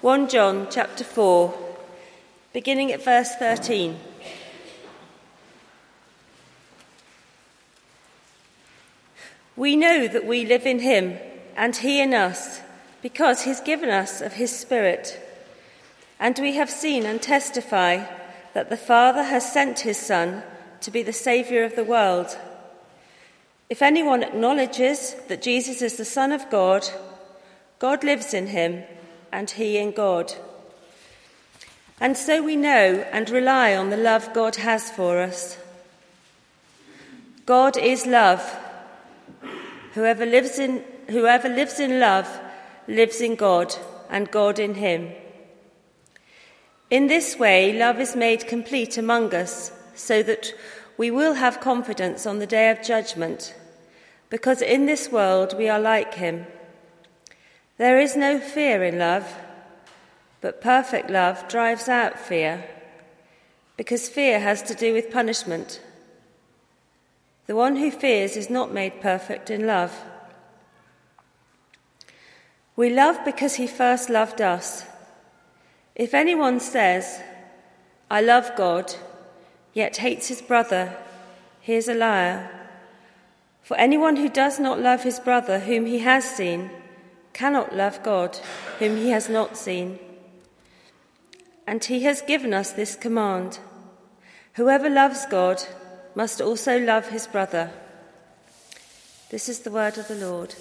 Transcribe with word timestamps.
1 0.00 0.28
John 0.28 0.68
chapter 0.70 1.02
4, 1.02 1.52
beginning 2.52 2.92
at 2.92 3.04
verse 3.04 3.34
13. 3.34 3.98
We 9.56 9.74
know 9.74 10.06
that 10.06 10.24
we 10.24 10.46
live 10.46 10.66
in 10.66 10.78
him 10.78 11.18
and 11.56 11.74
he 11.74 12.00
in 12.00 12.14
us 12.14 12.60
because 13.02 13.42
he's 13.42 13.58
given 13.58 13.90
us 13.90 14.20
of 14.20 14.34
his 14.34 14.56
Spirit. 14.56 15.20
And 16.20 16.38
we 16.38 16.54
have 16.54 16.70
seen 16.70 17.04
and 17.04 17.20
testify 17.20 18.04
that 18.54 18.70
the 18.70 18.76
Father 18.76 19.24
has 19.24 19.52
sent 19.52 19.80
his 19.80 19.98
Son 19.98 20.44
to 20.80 20.92
be 20.92 21.02
the 21.02 21.12
Saviour 21.12 21.64
of 21.64 21.74
the 21.74 21.82
world. 21.82 22.38
If 23.68 23.82
anyone 23.82 24.22
acknowledges 24.22 25.16
that 25.26 25.42
Jesus 25.42 25.82
is 25.82 25.96
the 25.96 26.04
Son 26.04 26.30
of 26.30 26.48
God, 26.50 26.88
God 27.80 28.04
lives 28.04 28.32
in 28.32 28.46
him 28.46 28.84
and 29.32 29.50
he 29.50 29.78
in 29.78 29.92
God. 29.92 30.34
And 32.00 32.16
so 32.16 32.42
we 32.42 32.56
know 32.56 33.04
and 33.12 33.28
rely 33.28 33.74
on 33.74 33.90
the 33.90 33.96
love 33.96 34.32
God 34.32 34.56
has 34.56 34.90
for 34.90 35.20
us. 35.20 35.58
God 37.44 37.76
is 37.76 38.06
love. 38.06 38.56
Whoever 39.94 40.26
lives 40.26 40.58
in, 40.58 40.84
whoever 41.08 41.48
lives 41.48 41.80
in 41.80 41.98
love 41.98 42.28
lives 42.86 43.20
in 43.20 43.34
God 43.34 43.74
and 44.10 44.30
God 44.30 44.58
in 44.58 44.74
him. 44.74 45.10
In 46.90 47.06
this 47.06 47.38
way, 47.38 47.76
love 47.76 48.00
is 48.00 48.14
made 48.14 48.46
complete 48.46 48.96
among 48.96 49.34
us 49.34 49.72
so 49.94 50.22
that 50.22 50.54
we 50.96 51.10
will 51.10 51.34
have 51.34 51.60
confidence 51.60 52.26
on 52.26 52.38
the 52.38 52.46
day 52.46 52.70
of 52.70 52.82
judgment, 52.82 53.54
because 54.30 54.62
in 54.62 54.86
this 54.86 55.10
world 55.10 55.56
we 55.56 55.68
are 55.68 55.80
like 55.80 56.14
him. 56.14 56.46
There 57.78 58.00
is 58.00 58.16
no 58.16 58.40
fear 58.40 58.82
in 58.82 58.98
love, 58.98 59.36
but 60.40 60.60
perfect 60.60 61.10
love 61.10 61.46
drives 61.46 61.88
out 61.88 62.18
fear, 62.18 62.64
because 63.76 64.08
fear 64.08 64.40
has 64.40 64.62
to 64.62 64.74
do 64.74 64.92
with 64.92 65.12
punishment. 65.12 65.80
The 67.46 67.54
one 67.54 67.76
who 67.76 67.92
fears 67.92 68.36
is 68.36 68.50
not 68.50 68.74
made 68.74 69.00
perfect 69.00 69.48
in 69.48 69.64
love. 69.64 69.96
We 72.74 72.90
love 72.90 73.24
because 73.24 73.54
he 73.54 73.68
first 73.68 74.10
loved 74.10 74.40
us. 74.40 74.84
If 75.94 76.14
anyone 76.14 76.58
says, 76.58 77.20
I 78.10 78.20
love 78.20 78.50
God, 78.56 78.94
yet 79.72 79.98
hates 79.98 80.26
his 80.26 80.42
brother, 80.42 80.96
he 81.60 81.74
is 81.74 81.88
a 81.88 81.94
liar. 81.94 82.50
For 83.62 83.76
anyone 83.76 84.16
who 84.16 84.28
does 84.28 84.58
not 84.58 84.80
love 84.80 85.04
his 85.04 85.20
brother 85.20 85.60
whom 85.60 85.86
he 85.86 86.00
has 86.00 86.24
seen, 86.24 86.70
cannot 87.38 87.72
love 87.72 88.02
God, 88.02 88.36
whom 88.80 88.96
he 88.96 89.10
has 89.10 89.28
not 89.28 89.56
seen. 89.56 90.00
And 91.68 91.84
he 91.84 92.02
has 92.02 92.20
given 92.20 92.52
us 92.52 92.72
this 92.72 92.96
command 92.96 93.60
Whoever 94.54 94.90
loves 94.90 95.24
God 95.26 95.62
must 96.16 96.40
also 96.40 96.80
love 96.80 97.10
his 97.10 97.28
brother. 97.28 97.70
This 99.30 99.48
is 99.48 99.60
the 99.60 99.70
word 99.70 99.98
of 99.98 100.08
the 100.08 100.16
Lord. 100.16 100.52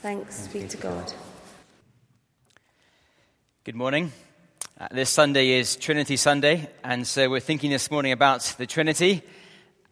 Thanks 0.00 0.48
be 0.48 0.66
to 0.66 0.78
God. 0.78 1.12
Good 3.64 3.74
morning. 3.74 4.10
Uh, 4.80 4.88
this 4.90 5.10
Sunday 5.10 5.58
is 5.60 5.76
Trinity 5.76 6.16
Sunday, 6.16 6.70
and 6.82 7.06
so 7.06 7.28
we're 7.28 7.40
thinking 7.40 7.70
this 7.70 7.90
morning 7.90 8.12
about 8.12 8.54
the 8.56 8.66
Trinity. 8.66 9.22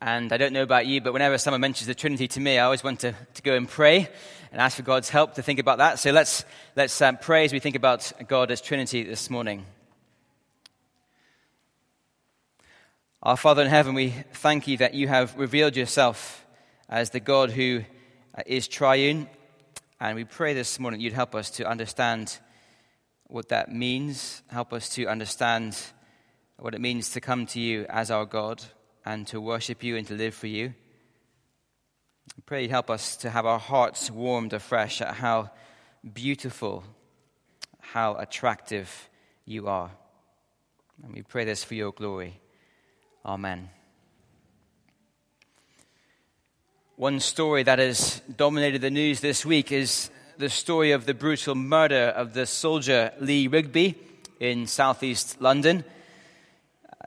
And 0.00 0.30
I 0.30 0.36
don't 0.36 0.52
know 0.52 0.62
about 0.62 0.86
you, 0.86 1.00
but 1.00 1.14
whenever 1.14 1.38
someone 1.38 1.62
mentions 1.62 1.86
the 1.86 1.94
Trinity 1.94 2.28
to 2.28 2.40
me, 2.40 2.58
I 2.58 2.64
always 2.64 2.84
want 2.84 3.00
to, 3.00 3.14
to 3.34 3.42
go 3.42 3.54
and 3.54 3.66
pray 3.66 4.08
and 4.52 4.60
ask 4.60 4.76
for 4.76 4.82
God's 4.82 5.08
help 5.08 5.34
to 5.34 5.42
think 5.42 5.58
about 5.58 5.78
that. 5.78 5.98
So 5.98 6.12
let's, 6.12 6.44
let's 6.76 7.00
um, 7.00 7.16
pray 7.16 7.46
as 7.46 7.52
we 7.52 7.60
think 7.60 7.76
about 7.76 8.12
God 8.28 8.50
as 8.50 8.60
Trinity 8.60 9.04
this 9.04 9.30
morning. 9.30 9.64
Our 13.22 13.38
Father 13.38 13.62
in 13.62 13.68
heaven, 13.68 13.94
we 13.94 14.10
thank 14.34 14.68
you 14.68 14.76
that 14.76 14.92
you 14.92 15.08
have 15.08 15.34
revealed 15.36 15.76
yourself 15.76 16.44
as 16.90 17.10
the 17.10 17.20
God 17.20 17.50
who 17.50 17.82
uh, 18.36 18.60
triune. 18.68 19.28
And 19.98 20.14
we 20.14 20.24
pray 20.24 20.52
this 20.52 20.78
morning 20.78 21.00
you'd 21.00 21.14
help 21.14 21.34
us 21.34 21.48
to 21.52 21.66
understand 21.66 22.38
what 23.28 23.48
that 23.48 23.72
means, 23.72 24.42
help 24.48 24.74
us 24.74 24.90
to 24.90 25.06
understand 25.06 25.74
what 26.58 26.74
it 26.74 26.82
means 26.82 27.10
to 27.12 27.20
come 27.22 27.46
to 27.46 27.60
you 27.60 27.86
as 27.88 28.10
our 28.10 28.26
God 28.26 28.62
and 29.06 29.26
to 29.28 29.40
worship 29.40 29.84
you 29.84 29.96
and 29.96 30.06
to 30.08 30.14
live 30.14 30.34
for 30.34 30.48
you. 30.48 30.74
I 32.36 32.42
pray 32.44 32.64
you 32.64 32.68
help 32.68 32.90
us 32.90 33.16
to 33.18 33.30
have 33.30 33.46
our 33.46 33.60
hearts 33.60 34.10
warmed 34.10 34.52
afresh 34.52 35.00
at 35.00 35.14
how 35.14 35.50
beautiful, 36.12 36.82
how 37.80 38.16
attractive 38.16 39.08
you 39.44 39.68
are. 39.68 39.92
And 41.04 41.14
we 41.14 41.22
pray 41.22 41.44
this 41.44 41.62
for 41.62 41.74
your 41.74 41.92
glory. 41.92 42.40
Amen. 43.24 43.70
One 46.96 47.20
story 47.20 47.62
that 47.62 47.78
has 47.78 48.22
dominated 48.36 48.80
the 48.80 48.90
news 48.90 49.20
this 49.20 49.46
week 49.46 49.70
is 49.70 50.10
the 50.38 50.48
story 50.48 50.90
of 50.90 51.06
the 51.06 51.14
brutal 51.14 51.54
murder 51.54 52.12
of 52.16 52.34
the 52.34 52.46
soldier 52.46 53.12
Lee 53.20 53.46
Rigby 53.46 53.94
in 54.40 54.66
southeast 54.66 55.40
London 55.40 55.84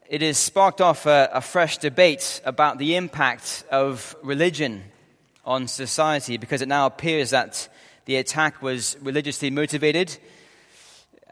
it 0.09 0.23
has 0.23 0.39
sparked 0.39 0.81
off 0.81 1.05
a, 1.05 1.29
a, 1.33 1.39
fresh 1.39 1.77
debate 1.77 2.41
about 2.43 2.79
the 2.79 2.95
impact 2.95 3.63
of 3.69 4.15
religion 4.23 4.83
on 5.45 5.67
society 5.67 6.37
because 6.37 6.63
it 6.63 6.67
now 6.67 6.87
appears 6.87 7.29
that 7.29 7.69
the 8.05 8.15
attack 8.15 8.59
was 8.63 8.97
religiously 9.01 9.51
motivated. 9.51 10.17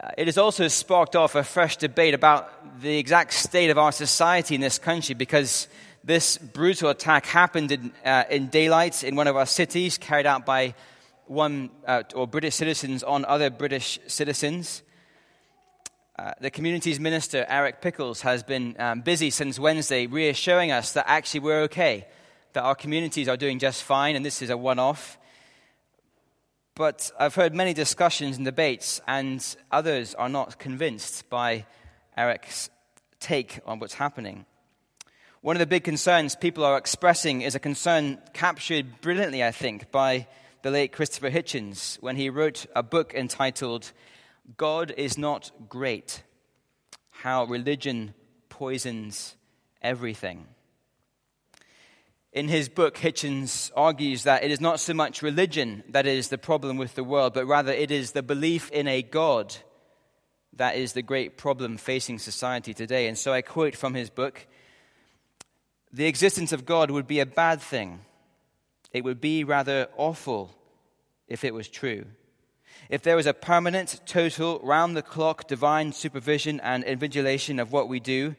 Uh, 0.00 0.10
it 0.16 0.28
has 0.28 0.38
also 0.38 0.68
sparked 0.68 1.16
off 1.16 1.34
a 1.34 1.42
fresh 1.42 1.76
debate 1.76 2.14
about 2.14 2.80
the 2.80 2.98
exact 2.98 3.32
state 3.32 3.68
of 3.70 3.78
our 3.78 3.90
society 3.90 4.54
in 4.54 4.60
this 4.60 4.78
country 4.78 5.12
because 5.12 5.66
this 6.04 6.38
brutal 6.38 6.88
attack 6.88 7.26
happened 7.26 7.72
in, 7.72 7.92
uh, 8.04 8.22
in 8.30 8.46
daylight 8.46 9.02
in 9.02 9.16
one 9.16 9.26
of 9.26 9.36
our 9.36 9.46
cities, 9.46 9.98
carried 9.98 10.24
out 10.24 10.46
by 10.46 10.72
one 11.26 11.70
uh, 11.84 12.04
or 12.14 12.28
British 12.28 12.54
citizens 12.54 13.02
on 13.02 13.24
other 13.24 13.50
British 13.50 13.98
citizens. 14.06 14.82
Uh, 16.18 16.32
the 16.40 16.50
community's 16.50 16.98
minister, 16.98 17.46
Eric 17.48 17.80
Pickles, 17.80 18.22
has 18.22 18.42
been 18.42 18.74
um, 18.80 19.02
busy 19.02 19.30
since 19.30 19.56
Wednesday 19.56 20.08
reassuring 20.08 20.72
us 20.72 20.94
that 20.94 21.04
actually 21.06 21.38
we're 21.38 21.62
okay, 21.62 22.08
that 22.54 22.64
our 22.64 22.74
communities 22.74 23.28
are 23.28 23.36
doing 23.36 23.60
just 23.60 23.84
fine, 23.84 24.16
and 24.16 24.26
this 24.26 24.42
is 24.42 24.50
a 24.50 24.56
one 24.56 24.80
off. 24.80 25.16
But 26.74 27.12
I've 27.20 27.36
heard 27.36 27.54
many 27.54 27.72
discussions 27.72 28.36
and 28.36 28.44
debates, 28.44 29.00
and 29.06 29.46
others 29.70 30.16
are 30.16 30.28
not 30.28 30.58
convinced 30.58 31.30
by 31.30 31.66
Eric's 32.16 32.68
take 33.20 33.60
on 33.64 33.78
what's 33.78 33.94
happening. 33.94 34.44
One 35.40 35.54
of 35.54 35.60
the 35.60 35.66
big 35.66 35.84
concerns 35.84 36.34
people 36.34 36.64
are 36.64 36.78
expressing 36.78 37.42
is 37.42 37.54
a 37.54 37.60
concern 37.60 38.18
captured 38.32 39.00
brilliantly, 39.02 39.44
I 39.44 39.52
think, 39.52 39.92
by 39.92 40.26
the 40.62 40.72
late 40.72 40.90
Christopher 40.90 41.30
Hitchens 41.30 41.96
when 42.02 42.16
he 42.16 42.28
wrote 42.28 42.66
a 42.74 42.82
book 42.82 43.14
entitled 43.14 43.92
God 44.56 44.94
is 44.96 45.18
not 45.18 45.50
great, 45.68 46.22
how 47.10 47.44
religion 47.44 48.14
poisons 48.48 49.36
everything. 49.82 50.46
In 52.32 52.48
his 52.48 52.68
book, 52.68 52.96
Hitchens 52.96 53.70
argues 53.76 54.24
that 54.24 54.44
it 54.44 54.50
is 54.50 54.60
not 54.60 54.80
so 54.80 54.94
much 54.94 55.22
religion 55.22 55.82
that 55.88 56.06
is 56.06 56.28
the 56.28 56.38
problem 56.38 56.76
with 56.76 56.94
the 56.94 57.04
world, 57.04 57.34
but 57.34 57.46
rather 57.46 57.72
it 57.72 57.90
is 57.90 58.12
the 58.12 58.22
belief 58.22 58.70
in 58.70 58.86
a 58.86 59.02
God 59.02 59.56
that 60.54 60.76
is 60.76 60.92
the 60.92 61.02
great 61.02 61.36
problem 61.36 61.76
facing 61.76 62.18
society 62.18 62.74
today. 62.74 63.06
And 63.06 63.16
so 63.16 63.32
I 63.32 63.42
quote 63.42 63.76
from 63.76 63.94
his 63.94 64.10
book 64.10 64.46
The 65.92 66.06
existence 66.06 66.52
of 66.52 66.66
God 66.66 66.90
would 66.90 67.06
be 67.06 67.20
a 67.20 67.26
bad 67.26 67.60
thing, 67.60 68.00
it 68.92 69.04
would 69.04 69.20
be 69.20 69.44
rather 69.44 69.88
awful 69.96 70.54
if 71.26 71.44
it 71.44 71.54
was 71.54 71.68
true. 71.68 72.04
If 72.88 73.02
there 73.02 73.16
was 73.16 73.26
a 73.26 73.34
permanent, 73.34 74.00
total, 74.06 74.60
round 74.62 74.96
the 74.96 75.02
clock 75.02 75.46
divine 75.46 75.92
supervision 75.92 76.60
and 76.60 76.84
invigilation 76.84 77.60
of 77.60 77.72
what 77.72 77.88
we 77.88 78.00
do, 78.00 78.34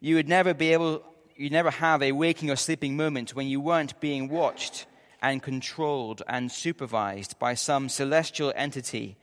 you 0.00 0.16
would 0.16 0.28
never 0.28 0.54
be 0.54 0.72
able, 0.72 1.02
you'd 1.36 1.52
never 1.52 1.70
have 1.70 2.02
a 2.02 2.12
waking 2.12 2.50
or 2.50 2.56
sleeping 2.56 2.96
moment 2.96 3.34
when 3.34 3.46
you 3.46 3.60
weren't 3.60 4.00
being 4.00 4.28
watched 4.28 4.86
and 5.20 5.42
controlled 5.42 6.22
and 6.26 6.50
supervised 6.50 7.38
by 7.38 7.54
some 7.54 7.88
celestial 7.88 8.52
entity 8.56 9.16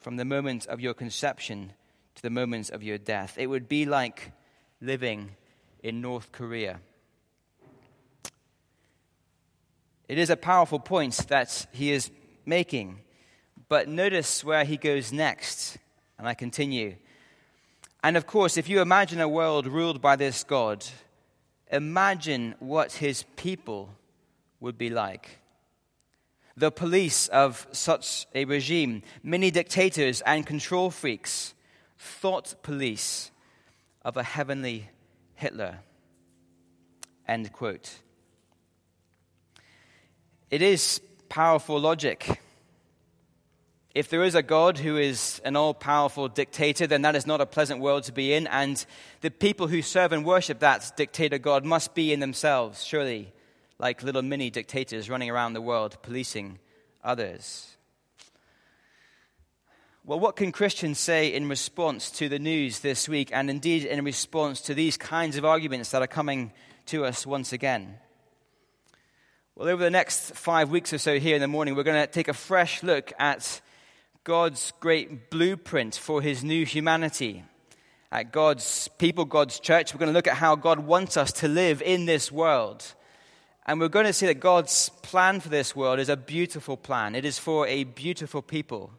from 0.00 0.16
the 0.16 0.24
moment 0.24 0.66
of 0.66 0.80
your 0.80 0.94
conception 0.94 1.72
to 2.16 2.22
the 2.22 2.30
moment 2.30 2.70
of 2.70 2.82
your 2.82 2.98
death. 2.98 3.36
It 3.38 3.46
would 3.46 3.68
be 3.68 3.84
like 3.86 4.32
living 4.80 5.36
in 5.82 6.00
North 6.00 6.32
Korea. 6.32 6.80
It 10.08 10.18
is 10.18 10.30
a 10.30 10.36
powerful 10.36 10.80
point 10.80 11.14
that 11.28 11.66
he 11.70 11.92
is 11.92 12.10
making. 12.46 13.00
But 13.68 13.88
notice 13.88 14.42
where 14.42 14.64
he 14.64 14.76
goes 14.76 15.12
next. 15.12 15.78
And 16.18 16.26
I 16.26 16.34
continue. 16.34 16.96
And 18.02 18.16
of 18.16 18.26
course, 18.26 18.56
if 18.56 18.68
you 18.68 18.80
imagine 18.80 19.20
a 19.20 19.28
world 19.28 19.66
ruled 19.66 20.00
by 20.00 20.16
this 20.16 20.44
God, 20.44 20.84
imagine 21.70 22.54
what 22.58 22.92
his 22.92 23.24
people 23.36 23.94
would 24.60 24.78
be 24.78 24.90
like. 24.90 25.38
The 26.56 26.72
police 26.72 27.28
of 27.28 27.68
such 27.70 28.26
a 28.34 28.44
regime, 28.44 29.02
many 29.22 29.50
dictators 29.50 30.20
and 30.22 30.44
control 30.46 30.90
freaks 30.90 31.54
thought 31.98 32.62
police 32.62 33.30
of 34.04 34.16
a 34.16 34.22
heavenly 34.22 34.88
Hitler. 35.34 35.78
End 37.28 37.52
quote. 37.52 37.90
It 40.50 40.62
is 40.62 41.00
powerful 41.28 41.78
logic. 41.78 42.40
If 43.94 44.10
there 44.10 44.22
is 44.22 44.34
a 44.34 44.42
God 44.42 44.78
who 44.78 44.98
is 44.98 45.40
an 45.44 45.56
all 45.56 45.72
powerful 45.72 46.28
dictator, 46.28 46.86
then 46.86 47.02
that 47.02 47.16
is 47.16 47.26
not 47.26 47.40
a 47.40 47.46
pleasant 47.46 47.80
world 47.80 48.02
to 48.04 48.12
be 48.12 48.34
in, 48.34 48.46
and 48.46 48.84
the 49.22 49.30
people 49.30 49.66
who 49.66 49.80
serve 49.80 50.12
and 50.12 50.26
worship 50.26 50.58
that 50.58 50.92
dictator 50.96 51.38
God 51.38 51.64
must 51.64 51.94
be 51.94 52.12
in 52.12 52.20
themselves, 52.20 52.84
surely, 52.84 53.32
like 53.78 54.02
little 54.02 54.20
mini 54.20 54.50
dictators 54.50 55.08
running 55.08 55.30
around 55.30 55.54
the 55.54 55.62
world 55.62 55.96
policing 56.02 56.58
others. 57.02 57.76
Well, 60.04 60.20
what 60.20 60.36
can 60.36 60.52
Christians 60.52 60.98
say 60.98 61.32
in 61.32 61.48
response 61.48 62.10
to 62.12 62.28
the 62.28 62.38
news 62.38 62.80
this 62.80 63.08
week, 63.08 63.30
and 63.32 63.48
indeed 63.48 63.86
in 63.86 64.04
response 64.04 64.60
to 64.62 64.74
these 64.74 64.98
kinds 64.98 65.38
of 65.38 65.46
arguments 65.46 65.90
that 65.92 66.02
are 66.02 66.06
coming 66.06 66.52
to 66.86 67.06
us 67.06 67.26
once 67.26 67.54
again? 67.54 67.96
Well, 69.54 69.68
over 69.68 69.82
the 69.82 69.90
next 69.90 70.34
five 70.34 70.70
weeks 70.70 70.92
or 70.92 70.98
so 70.98 71.18
here 71.18 71.34
in 71.34 71.40
the 71.40 71.48
morning, 71.48 71.74
we're 71.74 71.82
going 71.84 72.06
to 72.06 72.06
take 72.06 72.28
a 72.28 72.34
fresh 72.34 72.82
look 72.82 73.12
at 73.18 73.62
God's 74.28 74.74
great 74.78 75.30
blueprint 75.30 75.94
for 75.94 76.20
his 76.20 76.44
new 76.44 76.66
humanity. 76.66 77.44
At 78.12 78.30
God's 78.30 78.88
people, 78.98 79.24
God's 79.24 79.58
church, 79.58 79.94
we're 79.94 80.00
going 80.00 80.10
to 80.10 80.14
look 80.14 80.26
at 80.26 80.36
how 80.36 80.54
God 80.54 80.80
wants 80.80 81.16
us 81.16 81.32
to 81.32 81.48
live 81.48 81.80
in 81.80 82.04
this 82.04 82.30
world. 82.30 82.84
And 83.64 83.80
we're 83.80 83.88
going 83.88 84.04
to 84.04 84.12
see 84.12 84.26
that 84.26 84.38
God's 84.38 84.90
plan 85.00 85.40
for 85.40 85.48
this 85.48 85.74
world 85.74 85.98
is 85.98 86.10
a 86.10 86.16
beautiful 86.18 86.76
plan. 86.76 87.14
It 87.14 87.24
is 87.24 87.38
for 87.38 87.66
a 87.68 87.84
beautiful 87.84 88.42
people. 88.42 88.90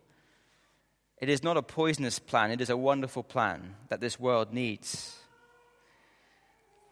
It 1.20 1.30
is 1.30 1.44
not 1.44 1.58
a 1.58 1.62
poisonous 1.62 2.18
plan, 2.18 2.50
it 2.50 2.60
is 2.60 2.72
a 2.72 2.78
wonderful 2.78 3.22
plan 3.22 3.76
that 3.90 4.02
this 4.02 4.20
world 4.20 4.52
needs. 4.52 5.16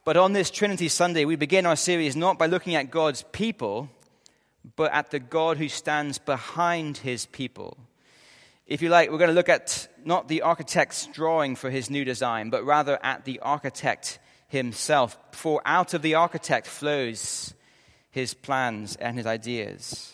But 0.06 0.16
on 0.16 0.34
this 0.34 0.52
Trinity 0.52 0.90
Sunday, 0.90 1.26
we 1.26 1.38
begin 1.38 1.66
our 1.66 1.76
series 1.76 2.16
not 2.16 2.38
by 2.38 2.46
looking 2.46 2.76
at 2.76 2.92
God's 2.92 3.24
people, 3.32 3.90
but 4.76 4.94
at 4.94 5.10
the 5.10 5.20
God 5.20 5.58
who 5.58 5.70
stands 5.70 6.20
behind 6.20 6.98
his 6.98 7.26
people 7.26 7.80
if 8.68 8.82
you 8.82 8.90
like, 8.90 9.10
we're 9.10 9.18
going 9.18 9.30
to 9.30 9.34
look 9.34 9.48
at 9.48 9.88
not 10.04 10.28
the 10.28 10.42
architect's 10.42 11.08
drawing 11.08 11.56
for 11.56 11.70
his 11.70 11.90
new 11.90 12.04
design, 12.04 12.50
but 12.50 12.66
rather 12.66 13.00
at 13.02 13.24
the 13.24 13.40
architect 13.40 14.20
himself. 14.50 15.18
For 15.32 15.62
out 15.66 15.94
of 15.94 16.02
the 16.02 16.16
architect 16.16 16.68
flows 16.68 17.54
his 18.12 18.34
plans 18.34 18.98
and 18.98 19.16
his 19.18 19.26
ideas. 19.26 20.14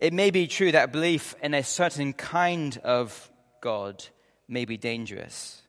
It 0.00 0.12
may 0.12 0.30
be 0.30 0.48
true 0.48 0.72
that 0.72 0.90
belief 0.90 1.36
in 1.40 1.54
a 1.54 1.62
certain 1.62 2.12
kind 2.12 2.76
of 2.82 3.30
God 3.60 4.04
may 4.48 4.64
be 4.64 4.76
dangerous. 4.76 5.62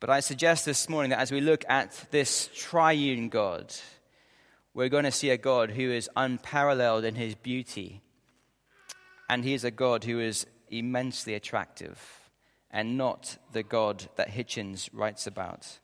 But 0.00 0.10
I 0.10 0.20
suggest 0.20 0.64
this 0.64 0.88
morning 0.88 1.10
that 1.10 1.20
as 1.20 1.32
we 1.32 1.40
look 1.40 1.64
at 1.68 1.92
this 2.10 2.50
triune 2.54 3.28
God, 3.28 3.72
we're 4.74 4.88
going 4.88 5.04
to 5.04 5.12
see 5.12 5.30
a 5.30 5.38
God 5.38 5.70
who 5.70 5.90
is 5.90 6.10
unparalleled 6.16 7.04
in 7.04 7.14
his 7.14 7.36
beauty 7.36 8.02
and 9.28 9.44
he 9.44 9.54
is 9.54 9.64
a 9.64 9.70
God 9.70 10.04
who 10.04 10.20
is 10.20 10.46
immensely 10.70 11.34
attractive 11.34 12.30
and 12.70 12.96
not 12.96 13.38
the 13.52 13.62
God 13.62 14.08
that 14.16 14.28
Hitchens 14.28 14.88
writes 14.92 15.26
about. 15.26 15.78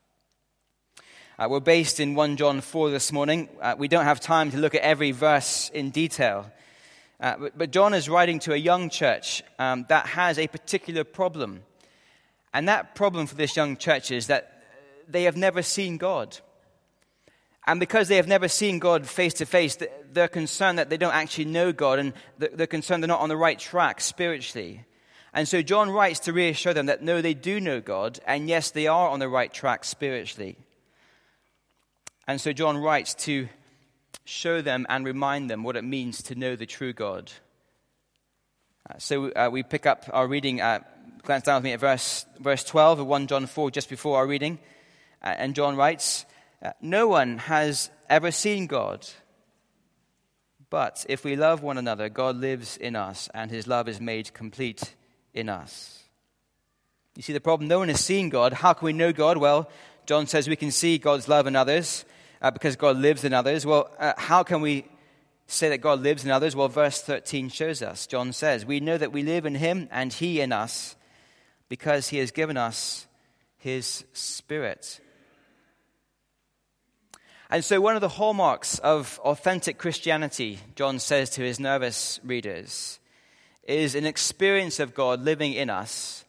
Uh, 1.37 1.47
we're 1.49 1.59
based 1.59 1.99
in 1.99 2.15
1 2.15 2.37
John 2.37 2.61
4 2.61 2.89
this 2.91 3.11
morning. 3.11 3.49
Uh, 3.61 3.75
we 3.77 3.87
don't 3.87 4.05
have 4.05 4.19
time 4.19 4.51
to 4.51 4.57
look 4.57 4.73
at 4.73 4.81
every 4.81 5.11
verse 5.11 5.69
in 5.73 5.89
detail. 5.89 6.49
Uh, 7.19 7.35
but, 7.37 7.57
but, 7.57 7.71
John 7.71 7.93
is 7.93 8.07
writing 8.07 8.39
to 8.39 8.53
a 8.53 8.57
young 8.57 8.89
church 8.89 9.43
um, 9.59 9.85
that 9.89 10.05
has 10.05 10.37
a 10.37 10.47
particular 10.47 11.03
problem. 11.03 11.63
And 12.53 12.69
that 12.69 12.95
problem 12.95 13.27
for 13.27 13.35
this 13.35 13.55
young 13.55 13.77
church 13.77 14.11
is 14.11 14.27
that 14.27 14.63
they 15.07 15.23
have 15.23 15.35
never 15.35 15.61
seen 15.61 15.97
God. 15.97 16.37
And 17.67 17.79
because 17.79 18.07
they 18.07 18.17
have 18.17 18.27
never 18.27 18.47
seen 18.47 18.79
God 18.79 19.07
face 19.07 19.33
to 19.35 19.45
face, 19.45 19.77
they're 20.11 20.27
concerned 20.27 20.77
that 20.77 20.89
they 20.89 20.97
don't 20.97 21.13
actually 21.13 21.45
know 21.45 21.71
God 21.71 21.99
and 21.99 22.13
they're 22.37 22.67
concerned 22.67 23.01
they're 23.01 23.07
not 23.07 23.21
on 23.21 23.29
the 23.29 23.37
right 23.37 23.57
track 23.57 24.01
spiritually. 24.01 24.85
And 25.33 25.47
so 25.47 25.61
John 25.61 25.89
writes 25.89 26.19
to 26.21 26.33
reassure 26.33 26.73
them 26.73 26.85
that 26.85 27.01
no, 27.01 27.21
they 27.21 27.33
do 27.33 27.59
know 27.59 27.81
God, 27.81 28.19
and 28.25 28.47
yes, 28.47 28.71
they 28.71 28.87
are 28.87 29.09
on 29.09 29.19
the 29.19 29.27
right 29.27 29.53
track 29.53 29.83
spiritually. 29.83 30.57
And 32.25 32.39
so 32.39 32.53
John 32.53 32.77
writes 32.77 33.13
to 33.25 33.49
show 34.23 34.61
them 34.61 34.85
and 34.87 35.05
remind 35.05 35.49
them 35.49 35.63
what 35.63 35.75
it 35.75 35.83
means 35.83 36.23
to 36.23 36.35
know 36.35 36.55
the 36.55 36.65
true 36.65 36.93
God. 36.93 37.31
Uh, 38.89 38.97
so 38.97 39.31
uh, 39.31 39.49
we 39.51 39.61
pick 39.61 39.85
up 39.85 40.05
our 40.13 40.25
reading, 40.25 40.57
glance 40.57 41.43
down 41.43 41.57
with 41.57 41.63
me 41.65 41.73
at 41.73 41.81
verse, 41.81 42.25
verse 42.39 42.63
12 42.63 42.99
of 42.99 43.07
1 43.07 43.27
John 43.27 43.45
4, 43.45 43.71
just 43.71 43.89
before 43.89 44.17
our 44.17 44.27
reading. 44.27 44.57
Uh, 45.21 45.33
and 45.37 45.53
John 45.53 45.75
writes, 45.75 46.25
no 46.81 47.07
one 47.07 47.37
has 47.37 47.89
ever 48.09 48.31
seen 48.31 48.67
God. 48.67 49.07
But 50.69 51.05
if 51.07 51.23
we 51.23 51.35
love 51.35 51.61
one 51.61 51.77
another, 51.77 52.09
God 52.09 52.37
lives 52.37 52.77
in 52.77 52.95
us, 52.95 53.29
and 53.33 53.51
his 53.51 53.67
love 53.67 53.87
is 53.87 54.01
made 54.01 54.33
complete 54.33 54.95
in 55.33 55.49
us. 55.49 56.03
You 57.15 57.21
see 57.21 57.33
the 57.33 57.39
problem? 57.39 57.69
No 57.69 57.79
one 57.79 57.87
has 57.87 58.01
seen 58.01 58.29
God. 58.29 58.53
How 58.53 58.73
can 58.73 58.85
we 58.85 58.93
know 58.93 59.13
God? 59.13 59.37
Well, 59.37 59.69
John 60.05 60.27
says 60.27 60.47
we 60.47 60.55
can 60.55 60.71
see 60.71 60.97
God's 60.97 61.27
love 61.27 61.47
in 61.47 61.55
others 61.55 62.03
uh, 62.41 62.51
because 62.51 62.75
God 62.75 62.97
lives 62.97 63.23
in 63.23 63.33
others. 63.33 63.65
Well, 63.65 63.89
uh, 63.97 64.13
how 64.17 64.43
can 64.43 64.61
we 64.61 64.85
say 65.47 65.69
that 65.69 65.77
God 65.77 66.01
lives 66.01 66.25
in 66.25 66.31
others? 66.31 66.55
Well, 66.55 66.67
verse 66.67 67.01
13 67.01 67.49
shows 67.49 67.81
us. 67.81 68.05
John 68.05 68.33
says, 68.33 68.65
We 68.65 68.79
know 68.79 68.97
that 68.97 69.13
we 69.13 69.23
live 69.23 69.45
in 69.45 69.55
him 69.55 69.87
and 69.91 70.11
he 70.11 70.41
in 70.41 70.51
us 70.51 70.95
because 71.69 72.09
he 72.09 72.17
has 72.17 72.31
given 72.31 72.57
us 72.57 73.07
his 73.57 74.03
spirit. 74.13 74.99
And 77.55 77.63
so, 77.63 77.79
one 77.79 77.95
of 77.95 78.01
the 78.01 78.09
hallmarks 78.09 78.79
of 78.79 79.17
authentic 79.23 79.77
Christianity, 79.77 80.59
John 80.75 80.99
says 80.99 81.29
to 81.29 81.41
his 81.41 81.57
nervous 81.57 82.19
readers, 82.21 82.99
is 83.63 83.95
an 83.95 84.05
experience 84.05 84.81
of 84.81 84.93
God 84.93 85.21
living 85.21 85.53
in 85.53 85.69
us 85.69 86.25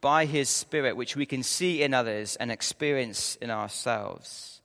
by 0.00 0.24
his 0.24 0.48
Spirit, 0.48 0.96
which 0.96 1.16
we 1.16 1.26
can 1.26 1.42
see 1.42 1.82
in 1.82 1.92
others 1.92 2.36
and 2.36 2.50
experience 2.50 3.36
in 3.42 3.50
ourselves. 3.50 4.62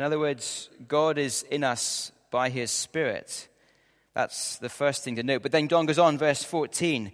In 0.00 0.04
other 0.04 0.18
words, 0.18 0.68
God 0.88 1.16
is 1.16 1.44
in 1.44 1.62
us 1.62 2.10
by 2.32 2.48
his 2.48 2.72
Spirit. 2.72 3.46
That's 4.14 4.58
the 4.58 4.68
first 4.68 5.04
thing 5.04 5.14
to 5.14 5.22
note. 5.22 5.42
But 5.42 5.52
then 5.52 5.68
John 5.68 5.86
goes 5.86 6.00
on, 6.00 6.18
verse 6.18 6.42
14. 6.42 7.12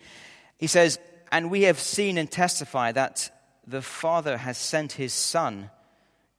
He 0.56 0.68
says, 0.68 0.98
And 1.30 1.50
we 1.50 1.64
have 1.64 1.78
seen 1.78 2.16
and 2.16 2.30
testify 2.30 2.92
that 2.92 3.30
the 3.66 3.82
Father 3.82 4.38
has 4.38 4.56
sent 4.56 4.92
his 4.92 5.12
Son 5.12 5.68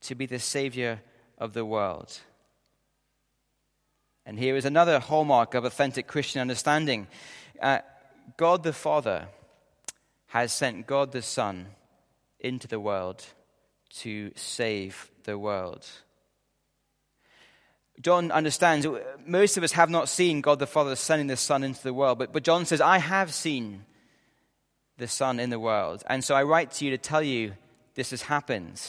to 0.00 0.16
be 0.16 0.26
the 0.26 0.40
Savior 0.40 1.00
of 1.38 1.52
the 1.52 1.64
world. 1.64 2.20
And 4.24 4.38
here 4.38 4.56
is 4.56 4.64
another 4.64 4.98
hallmark 4.98 5.54
of 5.54 5.64
authentic 5.64 6.06
Christian 6.06 6.40
understanding 6.40 7.06
uh, 7.62 7.78
God 8.36 8.62
the 8.62 8.72
Father 8.72 9.28
has 10.28 10.52
sent 10.52 10.86
God 10.86 11.12
the 11.12 11.22
Son 11.22 11.66
into 12.40 12.66
the 12.66 12.80
world 12.80 13.24
to 13.90 14.32
save 14.34 15.10
the 15.24 15.38
world. 15.38 15.86
John 18.00 18.30
understands, 18.30 18.86
most 19.24 19.56
of 19.56 19.62
us 19.62 19.72
have 19.72 19.88
not 19.88 20.08
seen 20.08 20.42
God 20.42 20.58
the 20.58 20.66
Father 20.66 20.96
sending 20.96 21.28
the 21.28 21.36
Son 21.36 21.62
into 21.62 21.82
the 21.82 21.94
world, 21.94 22.18
but, 22.18 22.32
but 22.32 22.42
John 22.42 22.66
says, 22.66 22.80
I 22.80 22.98
have 22.98 23.32
seen 23.32 23.84
the 24.98 25.08
Son 25.08 25.40
in 25.40 25.50
the 25.50 25.60
world. 25.60 26.02
And 26.06 26.22
so 26.22 26.34
I 26.34 26.42
write 26.42 26.72
to 26.72 26.84
you 26.84 26.90
to 26.90 26.98
tell 26.98 27.22
you 27.22 27.52
this 27.94 28.10
has 28.10 28.22
happened. 28.22 28.82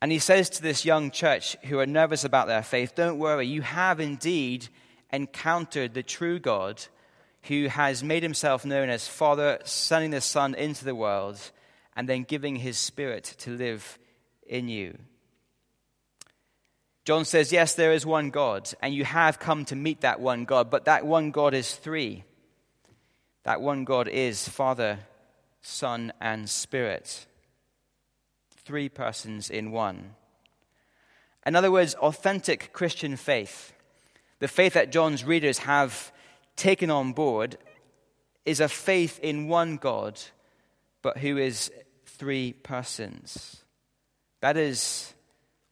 And 0.00 0.12
he 0.12 0.18
says 0.18 0.48
to 0.50 0.62
this 0.62 0.84
young 0.84 1.10
church 1.10 1.56
who 1.64 1.78
are 1.80 1.86
nervous 1.86 2.24
about 2.24 2.46
their 2.46 2.62
faith, 2.62 2.94
Don't 2.94 3.18
worry, 3.18 3.46
you 3.46 3.62
have 3.62 3.98
indeed 3.98 4.68
encountered 5.12 5.94
the 5.94 6.02
true 6.02 6.38
God 6.38 6.84
who 7.44 7.66
has 7.66 8.04
made 8.04 8.22
himself 8.22 8.64
known 8.64 8.90
as 8.90 9.08
Father, 9.08 9.58
sending 9.64 10.10
the 10.10 10.20
Son 10.20 10.54
into 10.54 10.84
the 10.84 10.94
world, 10.94 11.50
and 11.96 12.08
then 12.08 12.22
giving 12.22 12.56
his 12.56 12.78
Spirit 12.78 13.34
to 13.38 13.56
live 13.56 13.98
in 14.46 14.68
you. 14.68 14.96
John 17.04 17.24
says, 17.24 17.52
Yes, 17.52 17.74
there 17.74 17.92
is 17.92 18.06
one 18.06 18.30
God, 18.30 18.70
and 18.80 18.94
you 18.94 19.04
have 19.04 19.38
come 19.38 19.64
to 19.66 19.76
meet 19.76 20.02
that 20.02 20.20
one 20.20 20.44
God, 20.44 20.70
but 20.70 20.84
that 20.84 21.06
one 21.06 21.30
God 21.30 21.54
is 21.54 21.74
three. 21.74 22.24
That 23.44 23.60
one 23.60 23.84
God 23.84 24.08
is 24.08 24.46
Father, 24.48 24.98
Son, 25.62 26.12
and 26.20 26.48
Spirit 26.48 27.26
three 28.68 28.90
persons 28.90 29.48
in 29.48 29.70
one. 29.72 30.10
In 31.46 31.56
other 31.56 31.72
words, 31.72 31.94
authentic 31.94 32.70
Christian 32.74 33.16
faith, 33.16 33.72
the 34.40 34.46
faith 34.46 34.74
that 34.74 34.92
John's 34.92 35.24
readers 35.24 35.60
have 35.60 36.12
taken 36.54 36.90
on 36.90 37.14
board, 37.14 37.56
is 38.44 38.60
a 38.60 38.68
faith 38.68 39.18
in 39.20 39.48
one 39.48 39.78
God, 39.78 40.20
but 41.00 41.16
who 41.16 41.38
is 41.38 41.72
three 42.04 42.52
persons. 42.52 43.64
That 44.42 44.58
is 44.58 45.14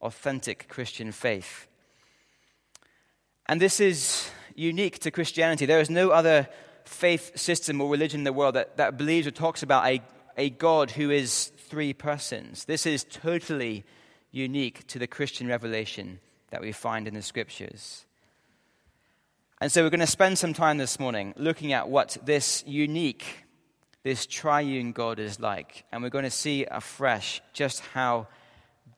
authentic 0.00 0.66
Christian 0.66 1.12
faith. 1.12 1.68
And 3.44 3.60
this 3.60 3.78
is 3.78 4.30
unique 4.54 5.00
to 5.00 5.10
Christianity. 5.10 5.66
There 5.66 5.80
is 5.80 5.90
no 5.90 6.08
other 6.12 6.48
faith 6.86 7.38
system 7.38 7.78
or 7.82 7.90
religion 7.90 8.20
in 8.20 8.24
the 8.24 8.32
world 8.32 8.54
that, 8.54 8.78
that 8.78 8.96
believes 8.96 9.26
or 9.26 9.32
talks 9.32 9.62
about 9.62 9.84
a, 9.86 10.00
a 10.38 10.48
God 10.48 10.92
who 10.92 11.10
is 11.10 11.52
three 11.68 11.92
persons. 11.92 12.64
This 12.64 12.86
is 12.86 13.04
totally 13.04 13.84
unique 14.30 14.86
to 14.88 14.98
the 14.98 15.06
Christian 15.06 15.48
revelation 15.48 16.20
that 16.50 16.60
we 16.60 16.72
find 16.72 17.08
in 17.08 17.14
the 17.14 17.22
scriptures. 17.22 18.06
And 19.60 19.72
so 19.72 19.82
we're 19.82 19.90
going 19.90 20.00
to 20.00 20.06
spend 20.06 20.38
some 20.38 20.52
time 20.52 20.78
this 20.78 21.00
morning 21.00 21.32
looking 21.36 21.72
at 21.72 21.88
what 21.88 22.18
this 22.24 22.62
unique, 22.66 23.44
this 24.02 24.26
triune 24.26 24.92
God 24.92 25.18
is 25.18 25.40
like. 25.40 25.84
And 25.90 26.02
we're 26.02 26.10
going 26.10 26.24
to 26.24 26.30
see 26.30 26.66
afresh 26.70 27.40
just 27.52 27.80
how 27.80 28.28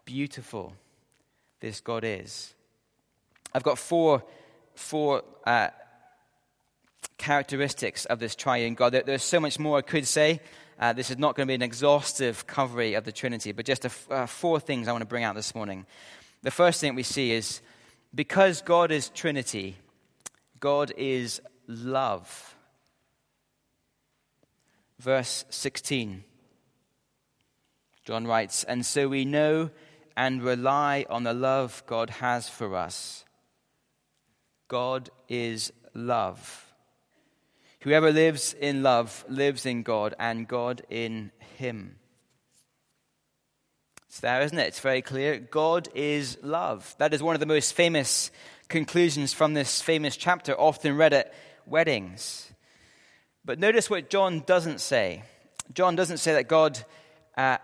beautiful 0.04 0.74
this 1.60 1.80
God 1.80 2.02
is. 2.04 2.54
I've 3.54 3.62
got 3.62 3.78
four, 3.78 4.24
four 4.74 5.22
uh, 5.46 5.68
characteristics 7.16 8.04
of 8.06 8.18
this 8.18 8.34
triune 8.34 8.74
God. 8.74 8.92
There's 9.06 9.22
so 9.22 9.40
much 9.40 9.58
more 9.58 9.78
I 9.78 9.82
could 9.82 10.06
say. 10.06 10.40
Uh, 10.78 10.92
this 10.92 11.10
is 11.10 11.18
not 11.18 11.34
going 11.34 11.46
to 11.46 11.50
be 11.50 11.54
an 11.54 11.62
exhaustive 11.62 12.46
coverage 12.46 12.94
of 12.94 13.04
the 13.04 13.10
Trinity, 13.10 13.50
but 13.52 13.66
just 13.66 13.84
a, 13.84 13.90
uh, 14.10 14.26
four 14.26 14.60
things 14.60 14.86
I 14.86 14.92
want 14.92 15.02
to 15.02 15.06
bring 15.06 15.24
out 15.24 15.34
this 15.34 15.54
morning. 15.54 15.86
The 16.42 16.52
first 16.52 16.80
thing 16.80 16.94
we 16.94 17.02
see 17.02 17.32
is 17.32 17.60
because 18.14 18.62
God 18.62 18.92
is 18.92 19.08
Trinity, 19.08 19.76
God 20.60 20.92
is 20.96 21.40
love. 21.66 22.54
Verse 25.00 25.44
16. 25.50 26.24
John 28.04 28.26
writes, 28.26 28.64
And 28.64 28.86
so 28.86 29.08
we 29.08 29.24
know 29.24 29.70
and 30.16 30.42
rely 30.42 31.06
on 31.10 31.24
the 31.24 31.34
love 31.34 31.82
God 31.86 32.10
has 32.10 32.48
for 32.48 32.74
us. 32.74 33.24
God 34.66 35.10
is 35.28 35.72
love. 35.94 36.67
Whoever 37.80 38.12
lives 38.12 38.54
in 38.54 38.82
love 38.82 39.24
lives 39.28 39.64
in 39.64 39.82
God, 39.82 40.14
and 40.18 40.48
God 40.48 40.82
in 40.90 41.30
him. 41.56 41.96
It's 44.08 44.20
there, 44.20 44.40
isn't 44.40 44.58
it? 44.58 44.68
It's 44.68 44.80
very 44.80 45.02
clear. 45.02 45.38
God 45.38 45.88
is 45.94 46.38
love. 46.42 46.94
That 46.98 47.14
is 47.14 47.22
one 47.22 47.36
of 47.36 47.40
the 47.40 47.46
most 47.46 47.74
famous 47.74 48.30
conclusions 48.68 49.32
from 49.32 49.54
this 49.54 49.80
famous 49.80 50.16
chapter, 50.16 50.54
often 50.58 50.96
read 50.96 51.12
at 51.12 51.32
weddings. 51.66 52.50
But 53.44 53.58
notice 53.58 53.88
what 53.88 54.10
John 54.10 54.40
doesn't 54.40 54.80
say. 54.80 55.22
John 55.72 55.94
doesn't 55.94 56.18
say 56.18 56.32
that 56.32 56.48
God 56.48 56.84
uh, 57.36 57.58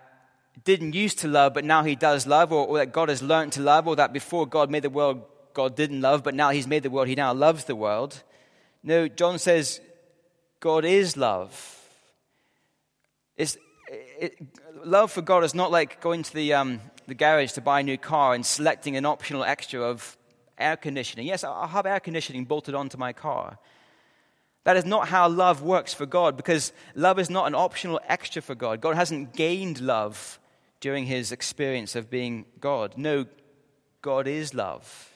didn't 0.64 0.94
used 0.94 1.18
to 1.20 1.28
love, 1.28 1.54
but 1.54 1.64
now 1.64 1.82
he 1.82 1.96
does 1.96 2.26
love, 2.26 2.52
or, 2.52 2.66
or 2.66 2.78
that 2.78 2.92
God 2.92 3.08
has 3.08 3.22
learned 3.22 3.52
to 3.52 3.62
love, 3.62 3.88
or 3.88 3.96
that 3.96 4.12
before 4.12 4.46
God 4.46 4.70
made 4.70 4.82
the 4.82 4.90
world, 4.90 5.22
God 5.54 5.74
didn't 5.74 6.00
love, 6.00 6.22
but 6.22 6.34
now 6.34 6.50
he's 6.50 6.66
made 6.66 6.82
the 6.82 6.90
world, 6.90 7.08
he 7.08 7.14
now 7.14 7.32
loves 7.32 7.64
the 7.64 7.76
world. 7.76 8.22
No, 8.82 9.08
John 9.08 9.38
says 9.38 9.80
God 10.64 10.86
is 10.86 11.14
love. 11.18 11.78
It's, 13.36 13.58
it, 14.18 14.38
love 14.82 15.12
for 15.12 15.20
God 15.20 15.44
is 15.44 15.54
not 15.54 15.70
like 15.70 16.00
going 16.00 16.22
to 16.22 16.32
the, 16.32 16.54
um, 16.54 16.80
the 17.06 17.14
garage 17.14 17.52
to 17.52 17.60
buy 17.60 17.80
a 17.80 17.82
new 17.82 17.98
car 17.98 18.32
and 18.32 18.46
selecting 18.46 18.96
an 18.96 19.04
optional 19.04 19.44
extra 19.44 19.82
of 19.82 20.16
air 20.56 20.78
conditioning. 20.78 21.26
Yes, 21.26 21.44
I'll 21.44 21.66
have 21.66 21.84
air 21.84 22.00
conditioning 22.00 22.46
bolted 22.46 22.74
onto 22.74 22.96
my 22.96 23.12
car. 23.12 23.58
That 24.64 24.78
is 24.78 24.86
not 24.86 25.08
how 25.08 25.28
love 25.28 25.60
works 25.60 25.92
for 25.92 26.06
God 26.06 26.34
because 26.34 26.72
love 26.94 27.18
is 27.18 27.28
not 27.28 27.46
an 27.46 27.54
optional 27.54 28.00
extra 28.08 28.40
for 28.40 28.54
God. 28.54 28.80
God 28.80 28.96
hasn't 28.96 29.34
gained 29.34 29.82
love 29.82 30.38
during 30.80 31.04
his 31.04 31.30
experience 31.30 31.94
of 31.94 32.08
being 32.08 32.46
God. 32.58 32.94
No, 32.96 33.26
God 34.00 34.26
is 34.26 34.54
love. 34.54 35.12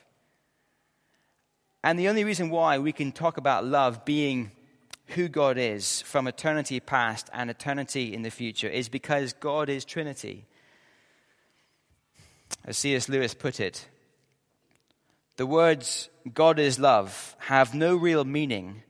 And 1.82 1.98
the 1.98 2.08
only 2.08 2.24
reason 2.24 2.50
why 2.50 2.76
we 2.76 2.92
can 2.92 3.12
talk 3.12 3.38
about 3.38 3.64
love 3.64 4.04
being 4.04 4.50
who 5.08 5.28
God 5.28 5.56
is 5.58 6.02
from 6.02 6.26
eternity 6.26 6.80
past 6.80 7.30
and 7.32 7.50
eternity 7.50 8.14
in 8.14 8.22
the 8.22 8.30
future 8.30 8.68
is 8.68 8.88
because 8.88 9.32
God 9.32 9.68
is 9.68 9.84
Trinity. 9.84 10.46
As 12.64 12.78
C.S. 12.78 13.08
Lewis 13.08 13.34
put 13.34 13.60
it, 13.60 13.88
the 15.36 15.46
words 15.46 16.10
God 16.34 16.58
is 16.58 16.78
love 16.78 17.36
have 17.38 17.74
no 17.74 17.96
real 17.96 18.24
meaning 18.24 18.82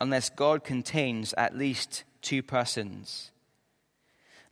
unless 0.00 0.30
God 0.30 0.62
contains 0.62 1.34
at 1.36 1.56
least 1.56 2.04
two 2.22 2.42
persons. 2.42 3.30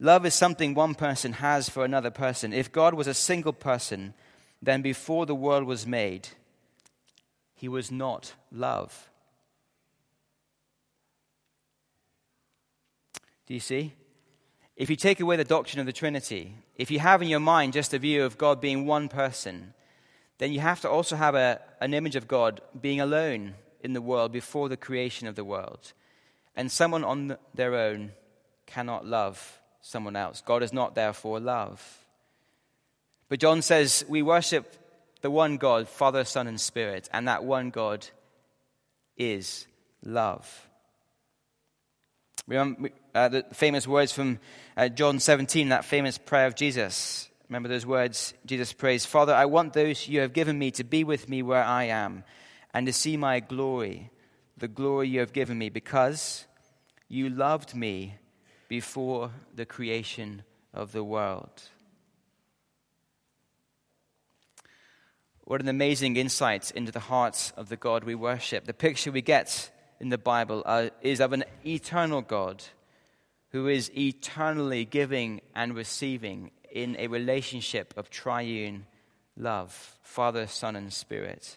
Love 0.00 0.26
is 0.26 0.34
something 0.34 0.74
one 0.74 0.94
person 0.94 1.34
has 1.34 1.68
for 1.68 1.84
another 1.84 2.10
person. 2.10 2.52
If 2.52 2.72
God 2.72 2.94
was 2.94 3.06
a 3.06 3.14
single 3.14 3.52
person, 3.52 4.14
then 4.60 4.82
before 4.82 5.26
the 5.26 5.34
world 5.34 5.64
was 5.64 5.86
made, 5.86 6.28
he 7.54 7.68
was 7.68 7.92
not 7.92 8.34
love. 8.50 9.10
Do 13.46 13.54
you 13.54 13.60
see? 13.60 13.94
If 14.76 14.90
you 14.90 14.96
take 14.96 15.20
away 15.20 15.36
the 15.36 15.44
doctrine 15.44 15.80
of 15.80 15.86
the 15.86 15.92
Trinity, 15.92 16.54
if 16.76 16.90
you 16.90 16.98
have 16.98 17.22
in 17.22 17.28
your 17.28 17.40
mind 17.40 17.72
just 17.72 17.94
a 17.94 17.98
view 17.98 18.24
of 18.24 18.38
God 18.38 18.60
being 18.60 18.86
one 18.86 19.08
person, 19.08 19.74
then 20.38 20.52
you 20.52 20.60
have 20.60 20.80
to 20.80 20.90
also 20.90 21.14
have 21.16 21.34
a, 21.34 21.60
an 21.80 21.94
image 21.94 22.16
of 22.16 22.26
God 22.26 22.60
being 22.80 23.00
alone 23.00 23.54
in 23.80 23.92
the 23.92 24.02
world 24.02 24.32
before 24.32 24.68
the 24.68 24.76
creation 24.76 25.28
of 25.28 25.36
the 25.36 25.44
world. 25.44 25.92
And 26.56 26.72
someone 26.72 27.04
on 27.04 27.36
their 27.54 27.74
own 27.74 28.12
cannot 28.66 29.06
love 29.06 29.60
someone 29.80 30.16
else. 30.16 30.42
God 30.44 30.62
is 30.62 30.72
not 30.72 30.94
therefore 30.94 31.38
love. 31.38 31.98
But 33.28 33.40
John 33.40 33.62
says 33.62 34.04
we 34.08 34.22
worship 34.22 34.74
the 35.20 35.30
one 35.30 35.56
God, 35.56 35.88
Father, 35.88 36.24
Son, 36.24 36.46
and 36.46 36.60
Spirit, 36.60 37.08
and 37.12 37.28
that 37.28 37.44
one 37.44 37.70
God 37.70 38.06
is 39.16 39.66
love. 40.02 40.68
Uh, 43.14 43.28
the 43.28 43.44
famous 43.52 43.86
words 43.86 44.12
from 44.12 44.38
uh, 44.76 44.88
John 44.88 45.20
17, 45.20 45.68
that 45.68 45.84
famous 45.84 46.18
prayer 46.18 46.46
of 46.46 46.56
Jesus. 46.56 47.28
Remember 47.48 47.68
those 47.68 47.86
words? 47.86 48.34
Jesus 48.44 48.72
prays, 48.72 49.06
Father, 49.06 49.34
I 49.34 49.46
want 49.46 49.72
those 49.72 50.08
you 50.08 50.20
have 50.20 50.32
given 50.32 50.58
me 50.58 50.70
to 50.72 50.84
be 50.84 51.04
with 51.04 51.28
me 51.28 51.42
where 51.42 51.62
I 51.62 51.84
am 51.84 52.24
and 52.72 52.86
to 52.86 52.92
see 52.92 53.16
my 53.16 53.40
glory, 53.40 54.10
the 54.56 54.68
glory 54.68 55.08
you 55.08 55.20
have 55.20 55.32
given 55.32 55.58
me, 55.58 55.68
because 55.68 56.46
you 57.08 57.28
loved 57.28 57.74
me 57.74 58.16
before 58.68 59.30
the 59.54 59.66
creation 59.66 60.42
of 60.72 60.92
the 60.92 61.04
world. 61.04 61.62
What 65.42 65.60
an 65.60 65.68
amazing 65.68 66.16
insight 66.16 66.70
into 66.70 66.90
the 66.90 67.00
hearts 67.00 67.52
of 67.56 67.68
the 67.68 67.76
God 67.76 68.02
we 68.02 68.14
worship. 68.14 68.64
The 68.64 68.72
picture 68.72 69.12
we 69.12 69.20
get 69.20 69.70
in 70.00 70.08
the 70.08 70.18
Bible 70.18 70.62
uh, 70.64 70.88
is 71.02 71.20
of 71.20 71.34
an 71.34 71.44
eternal 71.64 72.22
God 72.22 72.64
who 73.54 73.68
is 73.68 73.88
eternally 73.96 74.84
giving 74.84 75.40
and 75.54 75.76
receiving 75.76 76.50
in 76.72 76.96
a 76.98 77.06
relationship 77.06 77.94
of 77.96 78.10
triune 78.10 78.84
love 79.36 79.96
Father, 80.02 80.48
Son, 80.48 80.74
and 80.74 80.92
Spirit. 80.92 81.56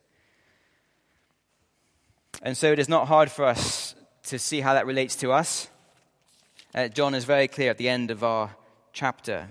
And 2.43 2.55
so 2.55 2.71
it 2.71 2.77
is 2.77 2.87
not 2.87 3.07
hard 3.07 3.31
for 3.31 3.45
us 3.45 3.95
to 4.25 4.37
see 4.37 4.61
how 4.61 4.75
that 4.75 4.85
relates 4.85 5.15
to 5.15 5.31
us. 5.31 5.69
Uh, 6.75 6.87
John 6.87 7.15
is 7.15 7.25
very 7.25 7.47
clear 7.47 7.71
at 7.71 7.79
the 7.79 7.89
end 7.89 8.11
of 8.11 8.23
our 8.23 8.55
chapter. 8.93 9.47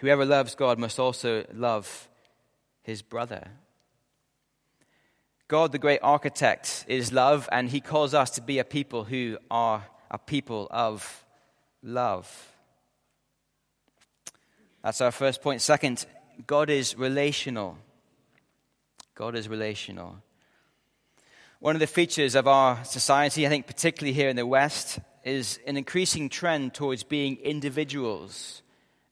Whoever 0.00 0.26
loves 0.26 0.54
God 0.54 0.78
must 0.78 1.00
also 1.00 1.46
love 1.54 2.06
his 2.82 3.00
brother. 3.00 3.48
God, 5.48 5.70
the 5.70 5.78
great 5.78 6.00
architect, 6.02 6.84
is 6.88 7.12
love, 7.12 7.48
and 7.52 7.68
he 7.68 7.80
calls 7.80 8.14
us 8.14 8.30
to 8.30 8.40
be 8.40 8.58
a 8.58 8.64
people 8.64 9.04
who 9.04 9.38
are 9.48 9.84
a 10.10 10.18
people 10.18 10.66
of 10.70 11.24
love. 11.84 12.52
That's 14.82 15.00
our 15.00 15.12
first 15.12 15.42
point. 15.42 15.62
Second, 15.62 16.04
God 16.46 16.68
is 16.68 16.98
relational. 16.98 17.78
God 19.14 19.36
is 19.36 19.48
relational. 19.48 20.16
One 21.60 21.76
of 21.76 21.80
the 21.80 21.86
features 21.86 22.34
of 22.34 22.48
our 22.48 22.84
society, 22.84 23.46
I 23.46 23.48
think 23.48 23.68
particularly 23.68 24.12
here 24.12 24.28
in 24.28 24.36
the 24.36 24.46
West, 24.46 24.98
is 25.24 25.60
an 25.66 25.76
increasing 25.76 26.28
trend 26.28 26.74
towards 26.74 27.04
being 27.04 27.36
individuals 27.36 28.62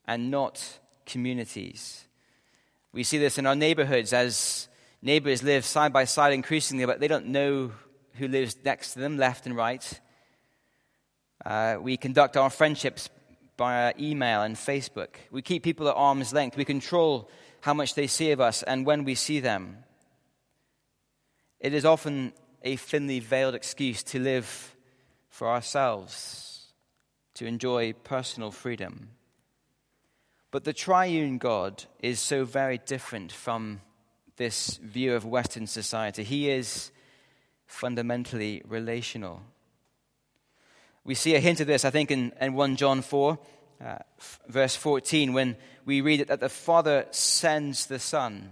and 0.05 0.29
not 0.29 0.79
communities. 1.05 2.05
We 2.91 3.03
see 3.03 3.17
this 3.17 3.37
in 3.37 3.45
our 3.45 3.55
neighborhoods 3.55 4.13
as 4.13 4.67
neighbors 5.05 5.43
live 5.43 5.63
side 5.63 5.93
by 5.93 6.03
side 6.03 6.33
increasingly, 6.33 6.85
but 6.85 6.99
they 6.99 7.07
don't 7.07 7.27
know 7.27 7.71
who 8.15 8.27
lives 8.27 8.57
next 8.65 8.93
to 8.93 8.99
them, 8.99 9.17
left 9.17 9.45
and 9.45 9.55
right. 9.55 10.01
Uh, 11.45 11.77
we 11.79 11.95
conduct 11.95 12.35
our 12.35 12.49
friendships 12.49 13.09
by 13.55 13.93
email 13.99 14.41
and 14.41 14.55
Facebook. 14.55 15.09
We 15.29 15.43
keep 15.43 15.63
people 15.63 15.87
at 15.87 15.95
arm's 15.95 16.33
length. 16.33 16.57
We 16.57 16.65
control 16.65 17.29
how 17.61 17.75
much 17.75 17.93
they 17.93 18.07
see 18.07 18.31
of 18.31 18.41
us 18.41 18.63
and 18.63 18.85
when 18.85 19.03
we 19.03 19.13
see 19.13 19.39
them. 19.39 19.77
It 21.59 21.73
is 21.73 21.85
often 21.85 22.33
a 22.63 22.75
thinly 22.75 23.19
veiled 23.19 23.53
excuse 23.53 24.01
to 24.03 24.19
live 24.19 24.75
for 25.29 25.47
ourselves, 25.47 26.73
to 27.35 27.45
enjoy 27.45 27.93
personal 27.93 28.49
freedom. 28.49 29.09
But 30.49 30.63
the 30.63 30.73
triune 30.73 31.37
God 31.37 31.83
is 31.99 32.19
so 32.19 32.43
very 32.43 32.79
different 32.79 33.31
from 33.31 33.81
this 34.37 34.77
view 34.77 35.15
of 35.15 35.25
Western 35.25 35.67
society. 35.67 36.23
He 36.23 36.49
is 36.49 36.91
fundamentally 37.67 38.61
relational. 38.67 39.41
We 41.03 41.15
see 41.15 41.35
a 41.35 41.39
hint 41.39 41.59
of 41.59 41.67
this, 41.67 41.85
I 41.85 41.89
think, 41.89 42.11
in, 42.11 42.31
in 42.41 42.53
1 42.53 42.75
John 42.75 43.01
4, 43.01 43.37
uh, 43.81 43.85
f- 44.17 44.39
verse 44.47 44.75
14, 44.75 45.33
when 45.33 45.55
we 45.85 46.01
read 46.01 46.27
that 46.27 46.39
the 46.39 46.49
Father 46.49 47.05
sends 47.11 47.85
the 47.85 47.99
Son. 47.99 48.51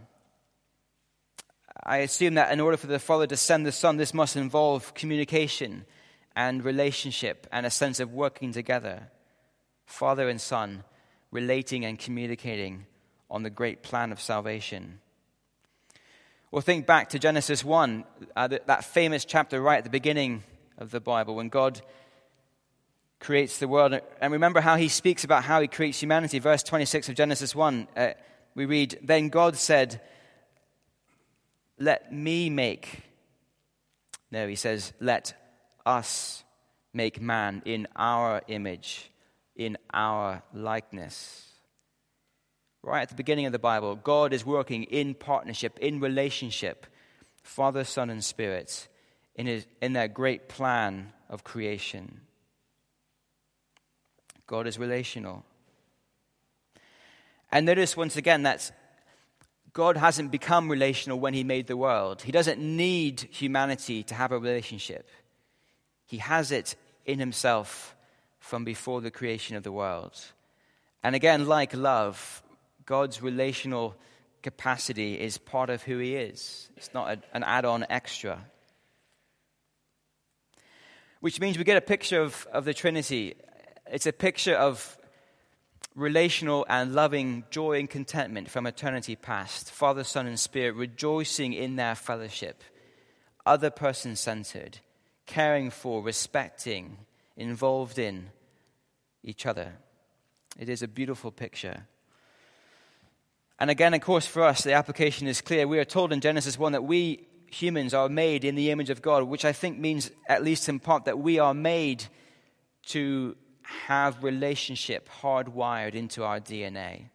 I 1.83 1.97
assume 1.97 2.35
that 2.35 2.51
in 2.51 2.59
order 2.59 2.77
for 2.77 2.87
the 2.87 2.99
Father 2.99 3.27
to 3.27 3.37
send 3.37 3.65
the 3.65 3.71
Son, 3.71 3.97
this 3.97 4.13
must 4.13 4.35
involve 4.35 4.93
communication 4.93 5.85
and 6.35 6.63
relationship 6.63 7.47
and 7.51 7.65
a 7.65 7.71
sense 7.71 7.99
of 7.99 8.13
working 8.13 8.51
together. 8.51 9.09
Father 9.85 10.29
and 10.29 10.39
Son 10.39 10.83
relating 11.31 11.83
and 11.83 11.97
communicating 11.97 12.85
on 13.29 13.43
the 13.43 13.49
great 13.49 13.81
plan 13.81 14.11
of 14.11 14.21
salvation. 14.21 14.99
Well, 16.53 16.61
think 16.61 16.85
back 16.85 17.09
to 17.09 17.17
Genesis 17.17 17.65
1, 17.65 18.03
uh, 18.35 18.47
that 18.67 18.85
famous 18.85 19.25
chapter 19.25 19.59
right 19.59 19.79
at 19.79 19.85
the 19.85 19.89
beginning 19.89 20.43
of 20.77 20.91
the 20.91 20.99
Bible 20.99 21.33
when 21.33 21.49
God 21.49 21.81
creates 23.19 23.57
the 23.57 23.67
world. 23.67 23.99
And 24.21 24.33
remember 24.33 24.61
how 24.61 24.75
he 24.75 24.87
speaks 24.87 25.23
about 25.23 25.45
how 25.45 25.61
he 25.61 25.67
creates 25.67 25.99
humanity. 25.99 26.37
Verse 26.37 26.61
26 26.61 27.09
of 27.09 27.15
Genesis 27.15 27.55
1, 27.55 27.87
uh, 27.97 28.09
we 28.53 28.65
read, 28.65 28.99
Then 29.01 29.29
God 29.29 29.55
said, 29.55 29.99
Let 31.79 32.13
me 32.13 32.51
make. 32.51 33.01
No, 34.29 34.47
he 34.47 34.53
says, 34.53 34.93
Let 34.99 35.33
us 35.87 36.43
make 36.93 37.19
man 37.19 37.63
in 37.65 37.87
our 37.95 38.43
image, 38.47 39.09
in 39.55 39.75
our 39.91 40.43
likeness. 40.53 41.52
Right 42.83 43.01
at 43.01 43.09
the 43.09 43.15
beginning 43.15 43.45
of 43.45 43.53
the 43.53 43.59
Bible, 43.59 43.95
God 43.95 44.33
is 44.33 44.45
working 44.45 44.83
in 44.83 45.13
partnership, 45.13 45.79
in 45.79 46.01
relationship, 46.01 46.85
Father, 47.41 47.85
Son, 47.85 48.09
and 48.09 48.23
Spirit, 48.23 48.89
in, 49.35 49.47
his, 49.47 49.65
in 49.81 49.93
their 49.93 50.09
great 50.09 50.49
plan 50.49 51.13
of 51.29 51.45
creation. 51.45 52.21
God 54.47 54.67
is 54.67 54.77
relational. 54.77 55.45
And 57.51 57.65
notice 57.65 57.95
once 57.95 58.17
again 58.17 58.43
that 58.43 58.69
God 59.71 59.97
hasn't 59.97 60.29
become 60.31 60.69
relational 60.69 61.19
when 61.19 61.33
He 61.33 61.43
made 61.43 61.67
the 61.67 61.77
world. 61.77 62.21
He 62.21 62.31
doesn't 62.31 62.59
need 62.59 63.21
humanity 63.31 64.03
to 64.03 64.13
have 64.13 64.31
a 64.31 64.37
relationship, 64.37 65.09
He 66.05 66.17
has 66.17 66.51
it 66.51 66.75
in 67.05 67.19
Himself 67.19 67.95
from 68.39 68.65
before 68.65 69.01
the 69.01 69.11
creation 69.11 69.55
of 69.55 69.63
the 69.63 69.71
world. 69.71 70.19
And 71.01 71.15
again, 71.15 71.47
like 71.47 71.75
love, 71.75 72.42
God's 72.85 73.21
relational 73.21 73.95
capacity 74.41 75.19
is 75.19 75.37
part 75.37 75.69
of 75.69 75.83
who 75.83 75.97
He 75.97 76.15
is. 76.15 76.69
It's 76.77 76.93
not 76.93 77.11
a, 77.11 77.19
an 77.35 77.43
add 77.43 77.65
on 77.65 77.85
extra. 77.89 78.39
Which 81.21 81.39
means 81.39 81.57
we 81.57 81.63
get 81.63 81.77
a 81.77 81.81
picture 81.81 82.21
of, 82.21 82.47
of 82.51 82.65
the 82.65 82.73
Trinity. 82.73 83.35
It's 83.87 84.05
a 84.05 84.11
picture 84.13 84.55
of 84.55 84.97
relational 85.95 86.65
and 86.69 86.93
loving 86.93 87.43
joy 87.49 87.79
and 87.79 87.89
contentment 87.89 88.49
from 88.49 88.65
eternity 88.65 89.15
past. 89.15 89.71
Father, 89.71 90.03
Son, 90.03 90.27
and 90.27 90.39
Spirit 90.39 90.75
rejoicing 90.75 91.53
in 91.53 91.75
their 91.75 91.95
fellowship, 91.95 92.63
other 93.45 93.69
person 93.69 94.15
centered, 94.15 94.79
caring 95.25 95.69
for, 95.69 96.01
respecting, 96.01 96.97
involved 97.37 97.99
in 97.99 98.29
each 99.23 99.45
other. 99.45 99.73
It 100.59 100.69
is 100.69 100.81
a 100.83 100.87
beautiful 100.87 101.31
picture. 101.31 101.87
And 103.59 103.69
again, 103.69 103.93
of 103.93 104.01
course, 104.01 104.25
for 104.25 104.43
us, 104.43 104.63
the 104.63 104.73
application 104.73 105.27
is 105.27 105.41
clear. 105.41 105.67
We 105.67 105.79
are 105.79 105.85
told 105.85 106.11
in 106.11 106.21
Genesis 106.21 106.57
1 106.57 106.71
that 106.71 106.83
we 106.83 107.27
humans 107.53 107.93
are 107.93 108.09
made 108.09 108.43
in 108.43 108.55
the 108.55 108.71
image 108.71 108.89
of 108.89 109.01
God, 109.01 109.23
which 109.23 109.45
I 109.45 109.53
think 109.53 109.77
means, 109.77 110.11
at 110.27 110.43
least 110.43 110.67
in 110.67 110.79
part, 110.79 111.05
that 111.05 111.19
we 111.19 111.39
are 111.39 111.53
made 111.53 112.03
to 112.87 113.35
have 113.61 114.23
relationship 114.23 115.07
hardwired 115.21 115.93
into 115.93 116.23
our 116.23 116.39
DNA. 116.39 117.09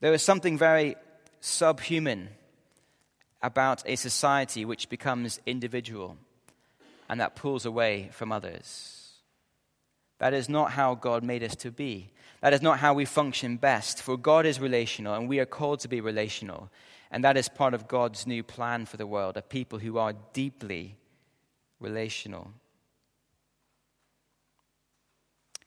There 0.00 0.14
is 0.14 0.22
something 0.22 0.56
very 0.56 0.96
subhuman 1.40 2.28
about 3.42 3.82
a 3.86 3.96
society 3.96 4.64
which 4.64 4.88
becomes 4.88 5.40
individual 5.46 6.16
and 7.08 7.20
that 7.20 7.36
pulls 7.36 7.66
away 7.66 8.10
from 8.12 8.32
others. 8.32 8.99
That 10.20 10.34
is 10.34 10.48
not 10.48 10.72
how 10.72 10.94
God 10.94 11.24
made 11.24 11.42
us 11.42 11.56
to 11.56 11.70
be. 11.70 12.10
That 12.42 12.52
is 12.52 12.62
not 12.62 12.78
how 12.78 12.94
we 12.94 13.06
function 13.06 13.56
best, 13.56 14.02
for 14.02 14.16
God 14.16 14.46
is 14.46 14.60
relational, 14.60 15.14
and 15.14 15.28
we 15.28 15.40
are 15.40 15.46
called 15.46 15.80
to 15.80 15.88
be 15.88 16.00
relational. 16.00 16.70
And 17.10 17.24
that 17.24 17.36
is 17.36 17.48
part 17.48 17.74
of 17.74 17.88
God's 17.88 18.26
new 18.26 18.42
plan 18.42 18.86
for 18.86 18.96
the 18.96 19.06
world 19.06 19.36
a 19.36 19.42
people 19.42 19.78
who 19.78 19.98
are 19.98 20.14
deeply 20.32 20.96
relational. 21.80 22.52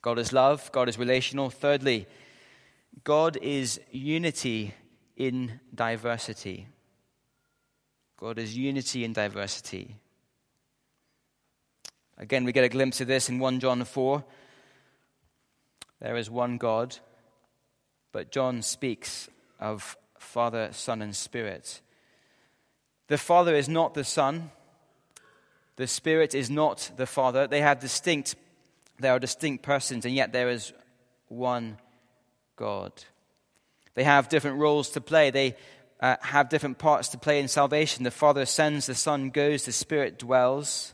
God 0.02 0.20
is 0.20 0.32
love, 0.32 0.72
God 0.72 0.88
is 0.88 1.00
relational. 1.00 1.50
Thirdly, 1.50 2.08
God 3.04 3.38
is 3.42 3.80
unity 3.92 4.74
in 5.18 5.60
diversity. 5.74 6.68
God 8.18 8.38
is 8.38 8.56
unity 8.56 9.04
in 9.04 9.14
diversity. 9.14 9.96
Again, 12.18 12.44
we 12.46 12.52
get 12.52 12.64
a 12.64 12.70
glimpse 12.70 13.02
of 13.02 13.08
this 13.08 13.30
in 13.30 13.40
1 13.40 13.60
John 13.60 13.84
4. 13.84 14.24
There 16.04 16.18
is 16.18 16.30
one 16.30 16.58
God, 16.58 16.98
but 18.12 18.30
John 18.30 18.62
speaks 18.62 19.30
of 19.58 19.96
Father, 20.20 20.68
Son, 20.74 21.02
and 21.02 21.16
Spirit. 21.16 21.80
The 23.08 23.18
Father 23.18 23.56
is 23.56 23.70
not 23.70 23.94
the 23.94 24.04
Son. 24.04 24.52
The 25.78 25.88
Spirit 25.88 26.36
is 26.36 26.50
not 26.50 26.92
the 26.98 27.06
Father. 27.06 27.48
They 27.48 27.62
have 27.62 27.80
distinct, 27.80 28.36
they 29.00 29.08
are 29.08 29.18
distinct 29.18 29.64
persons, 29.64 30.06
and 30.06 30.14
yet 30.14 30.34
there 30.34 30.50
is 30.50 30.74
one 31.30 31.78
God. 32.58 32.92
They 33.94 34.04
have 34.04 34.28
different 34.28 34.60
roles 34.60 34.90
to 34.90 35.02
play. 35.02 35.32
They 35.32 35.56
uh, 36.02 36.18
have 36.20 36.50
different 36.50 36.80
parts 36.80 37.08
to 37.10 37.18
play 37.18 37.40
in 37.40 37.48
salvation. 37.48 38.04
The 38.04 38.12
Father 38.12 38.46
sends, 38.46 38.88
the 38.88 38.96
Son 38.96 39.30
goes, 39.30 39.64
the 39.64 39.72
Spirit 39.72 40.20
dwells. 40.20 40.94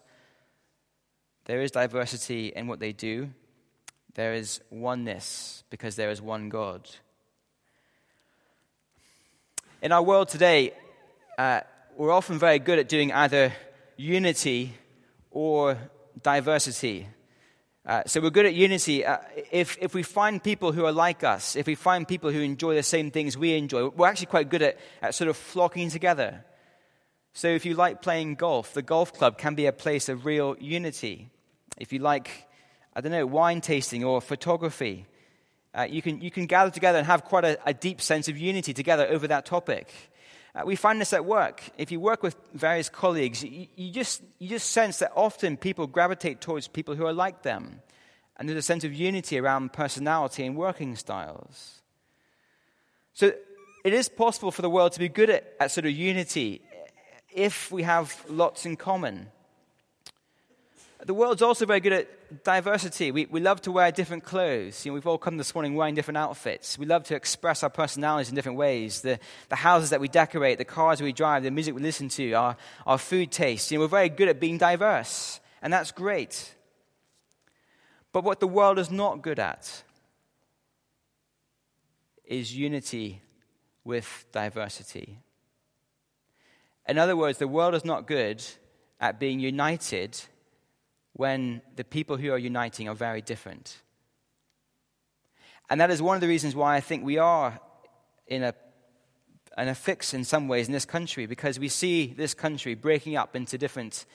There 1.45 1.61
is 1.61 1.71
diversity 1.71 2.49
in 2.55 2.67
what 2.67 2.79
they 2.79 2.93
do 2.93 3.31
there 4.15 4.33
is 4.33 4.61
oneness 4.69 5.63
because 5.69 5.95
there 5.95 6.09
is 6.09 6.21
one 6.21 6.49
God. 6.49 6.89
In 9.81 9.91
our 9.91 10.03
world 10.03 10.27
today, 10.27 10.73
uh, 11.37 11.61
we're 11.95 12.11
often 12.11 12.39
very 12.39 12.59
good 12.59 12.79
at 12.79 12.89
doing 12.89 13.13
either 13.13 13.53
unity 13.95 14.73
or 15.31 15.77
diversity. 16.21 17.07
Uh, 17.85 18.03
so 18.05 18.19
we're 18.19 18.29
good 18.29 18.45
at 18.45 18.53
unity. 18.53 19.05
Uh, 19.05 19.17
if, 19.51 19.77
if 19.79 19.93
we 19.93 20.03
find 20.03 20.43
people 20.43 20.71
who 20.71 20.85
are 20.85 20.91
like 20.91 21.23
us, 21.23 21.55
if 21.55 21.65
we 21.65 21.75
find 21.75 22.07
people 22.07 22.29
who 22.29 22.41
enjoy 22.41 22.75
the 22.75 22.83
same 22.83 23.09
things 23.09 23.37
we 23.37 23.55
enjoy, 23.55 23.87
we're 23.87 24.07
actually 24.07 24.27
quite 24.27 24.49
good 24.49 24.61
at, 24.61 24.77
at 25.01 25.15
sort 25.15 25.29
of 25.29 25.37
flocking 25.37 25.89
together. 25.89 26.43
So 27.33 27.47
if 27.47 27.65
you 27.65 27.73
like 27.73 28.01
playing 28.01 28.35
golf, 28.35 28.73
the 28.73 28.81
golf 28.81 29.13
club 29.13 29.37
can 29.37 29.55
be 29.55 29.65
a 29.65 29.71
place 29.71 30.09
of 30.09 30.25
real 30.25 30.55
unity. 30.59 31.29
If 31.77 31.93
you 31.93 31.99
like 31.99 32.48
I 32.95 33.01
don't 33.01 33.11
know, 33.11 33.25
wine 33.25 33.61
tasting 33.61 34.03
or 34.03 34.21
photography. 34.21 35.05
Uh, 35.73 35.87
you, 35.89 36.01
can, 36.01 36.21
you 36.21 36.31
can 36.31 36.45
gather 36.47 36.71
together 36.71 36.97
and 36.97 37.07
have 37.07 37.23
quite 37.23 37.45
a, 37.45 37.59
a 37.65 37.73
deep 37.73 38.01
sense 38.01 38.27
of 38.27 38.37
unity 38.37 38.73
together 38.73 39.07
over 39.07 39.27
that 39.27 39.45
topic. 39.45 39.93
Uh, 40.55 40.63
we 40.65 40.75
find 40.75 40.99
this 40.99 41.13
at 41.13 41.25
work. 41.25 41.61
If 41.77 41.91
you 41.91 41.99
work 41.99 42.23
with 42.23 42.35
various 42.53 42.89
colleagues, 42.89 43.43
you, 43.43 43.67
you, 43.75 43.91
just, 43.91 44.23
you 44.39 44.49
just 44.49 44.71
sense 44.71 44.97
that 44.99 45.11
often 45.15 45.57
people 45.57 45.85
gravitate 45.85 46.41
towards 46.41 46.67
people 46.67 46.95
who 46.95 47.05
are 47.05 47.13
like 47.13 47.43
them. 47.43 47.81
And 48.37 48.49
there's 48.49 48.57
a 48.57 48.63
sense 48.63 48.83
of 48.83 48.93
unity 48.93 49.37
around 49.37 49.73
personality 49.73 50.45
and 50.45 50.55
working 50.55 50.95
styles. 50.95 51.81
So 53.13 53.33
it 53.83 53.93
is 53.93 54.09
possible 54.09 54.51
for 54.51 54.61
the 54.61 54.69
world 54.69 54.93
to 54.93 54.99
be 54.99 55.09
good 55.09 55.29
at, 55.29 55.53
at 55.59 55.71
sort 55.71 55.85
of 55.85 55.91
unity 55.91 56.61
if 57.31 57.71
we 57.71 57.83
have 57.83 58.25
lots 58.27 58.65
in 58.65 58.75
common. 58.75 59.27
The 61.05 61.13
world's 61.13 61.41
also 61.41 61.65
very 61.65 61.79
good 61.79 61.93
at 61.93 62.43
diversity. 62.43 63.11
We, 63.11 63.25
we 63.27 63.39
love 63.39 63.61
to 63.61 63.71
wear 63.71 63.89
different 63.89 64.25
clothes. 64.25 64.85
You 64.85 64.91
know, 64.91 64.95
we've 64.95 65.07
all 65.07 65.17
come 65.17 65.37
this 65.37 65.55
morning 65.55 65.75
wearing 65.75 65.95
different 65.95 66.17
outfits. 66.17 66.77
We 66.77 66.85
love 66.85 67.05
to 67.05 67.15
express 67.15 67.63
our 67.63 67.69
personalities 67.69 68.29
in 68.29 68.35
different 68.35 68.57
ways. 68.57 68.99
The, 68.99 69.17
the 69.47 69.55
houses 69.55 69.91
that 69.91 70.01
we 70.01 70.09
decorate, 70.09 70.57
the 70.57 70.65
cars 70.65 71.01
we 71.01 71.13
drive, 71.13 71.43
the 71.43 71.51
music 71.51 71.73
we 71.73 71.81
listen 71.81 72.09
to, 72.09 72.33
our, 72.33 72.57
our 72.85 72.97
food 72.97 73.31
tastes. 73.31 73.71
You 73.71 73.77
know, 73.77 73.85
we're 73.85 73.89
very 73.89 74.09
good 74.09 74.27
at 74.27 74.41
being 74.41 74.57
diverse, 74.57 75.39
and 75.61 75.71
that's 75.71 75.91
great. 75.91 76.53
But 78.11 78.25
what 78.25 78.41
the 78.41 78.47
world 78.47 78.77
is 78.77 78.91
not 78.91 79.21
good 79.21 79.39
at 79.39 79.83
is 82.25 82.53
unity 82.53 83.21
with 83.85 84.25
diversity. 84.33 85.19
In 86.89 86.97
other 86.97 87.15
words, 87.15 87.37
the 87.37 87.47
world 87.47 87.73
is 87.73 87.85
not 87.85 88.05
good 88.05 88.43
at 88.99 89.17
being 89.17 89.39
united 89.39 90.19
when 91.19 91.61
the 91.75 91.83
people 91.83 92.15
who 92.15 92.31
are 92.31 92.37
uniting 92.37 92.87
are 92.87 92.95
very 92.95 93.21
different. 93.21 93.81
And 95.69 95.81
that 95.81 95.91
is 95.91 96.01
one 96.01 96.15
of 96.15 96.21
the 96.21 96.29
reasons 96.29 96.55
why 96.55 96.77
I 96.77 96.79
think 96.79 97.03
we 97.03 97.17
are 97.17 97.59
in 98.25 98.41
a, 98.41 98.53
and 99.57 99.67
a 99.67 99.75
fix 99.75 100.13
in 100.13 100.23
some 100.23 100.47
ways 100.47 100.67
in 100.67 100.71
this 100.71 100.85
country 100.85 101.25
because 101.25 101.59
we 101.59 101.67
see 101.67 102.13
this 102.15 102.33
country 102.33 102.73
breaking 102.73 103.17
up 103.17 103.35
into 103.35 103.57
different 103.57 104.05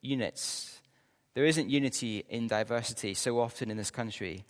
units. 0.00 0.80
There 1.34 1.44
isn't 1.44 1.70
unity 1.70 2.24
in 2.28 2.48
diversity 2.48 3.14
so 3.14 3.38
often 3.38 3.70
in 3.70 3.76
this 3.76 3.92
country. 3.92 4.44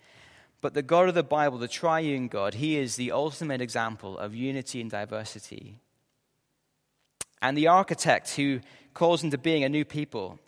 But 0.61 0.73
the 0.73 0.81
God 0.81 1.09
of 1.09 1.13
the 1.13 1.21
Bible, 1.21 1.59
the 1.59 1.67
triune 1.67 2.27
God, 2.27 2.55
he 2.55 2.77
is 2.77 2.95
the 2.95 3.11
ultimate 3.11 3.61
example 3.61 4.17
of 4.17 4.33
unity 4.33 4.81
and 4.81 4.89
diversity. 4.89 5.77
And 7.39 7.55
the 7.55 7.67
architect 7.67 8.31
who 8.31 8.61
calls 8.95 9.23
into 9.23 9.37
being 9.37 9.63
a 9.63 9.69
new 9.69 9.85
people 9.85 10.39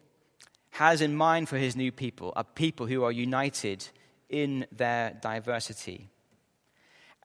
has 0.71 1.01
in 1.01 1.15
mind 1.15 1.49
for 1.49 1.57
his 1.57 1.75
new 1.75 1.91
people 1.91 2.33
a 2.35 2.43
people 2.43 2.87
who 2.87 3.03
are 3.03 3.11
united 3.11 3.87
in 4.29 4.65
their 4.71 5.17
diversity. 5.21 6.09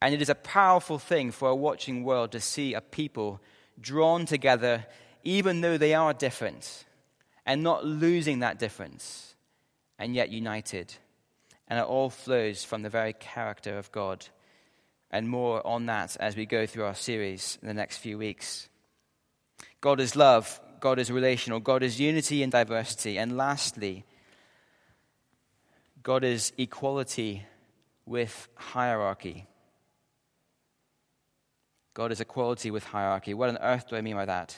And 0.03 0.15
it 0.15 0.21
is 0.21 0.29
a 0.29 0.35
powerful 0.35 0.99
thing 0.99 1.31
for 1.31 1.49
a 1.49 1.57
watching 1.57 2.05
world 2.05 2.33
to 2.33 2.41
see 2.41 2.75
a 2.75 2.81
people 2.81 3.41
drawn 3.81 4.27
together, 4.27 4.85
even 5.25 5.61
though 5.61 5.79
they 5.79 5.95
are 5.95 6.13
different, 6.13 6.85
and 7.47 7.63
not 7.63 7.85
losing 7.85 8.41
that 8.41 8.59
difference, 8.59 9.35
and 9.99 10.15
yet 10.15 10.31
united. 10.31 10.95
And 11.69 11.79
it 11.79 11.87
all 11.87 12.11
flows 12.11 12.65
from 12.65 12.83
the 12.83 12.91
very 12.91 13.13
character 13.13 13.79
of 13.79 13.91
God. 13.93 14.27
And 15.11 15.29
more 15.29 15.67
on 15.67 15.87
that 15.87 16.17
as 16.19 16.37
we 16.37 16.47
go 16.47 16.67
through 16.67 16.85
our 16.85 16.95
series 16.95 17.59
in 17.63 17.69
the 17.69 17.75
next 17.75 17.99
few 17.99 18.19
weeks. 18.19 18.69
God 19.81 20.01
is 20.01 20.17
love, 20.17 20.61
God 20.81 20.99
is 20.99 21.11
relational, 21.11 21.61
God 21.61 21.83
is 21.83 22.01
unity 22.01 22.43
and 22.43 22.53
diversity. 22.53 23.19
And 23.19 23.37
lastly, 23.37 24.05
God 26.03 26.25
is 26.25 26.53
equality 26.57 27.45
with 28.05 28.49
hierarchy. 28.55 29.47
God 31.95 32.13
is 32.13 32.21
equality 32.21 32.71
with 32.71 32.85
hierarchy. 32.85 33.35
What 33.35 33.49
on 33.49 33.59
earth 33.59 33.89
do 33.89 33.97
I 33.97 34.03
mean 34.03 34.17
by 34.17 34.27
that? 34.27 34.57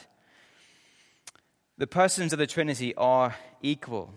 The 1.77 1.87
persons 1.87 2.33
of 2.33 2.39
the 2.39 2.45
Trinity 2.45 2.93
are 2.95 3.35
equal. 3.61 4.13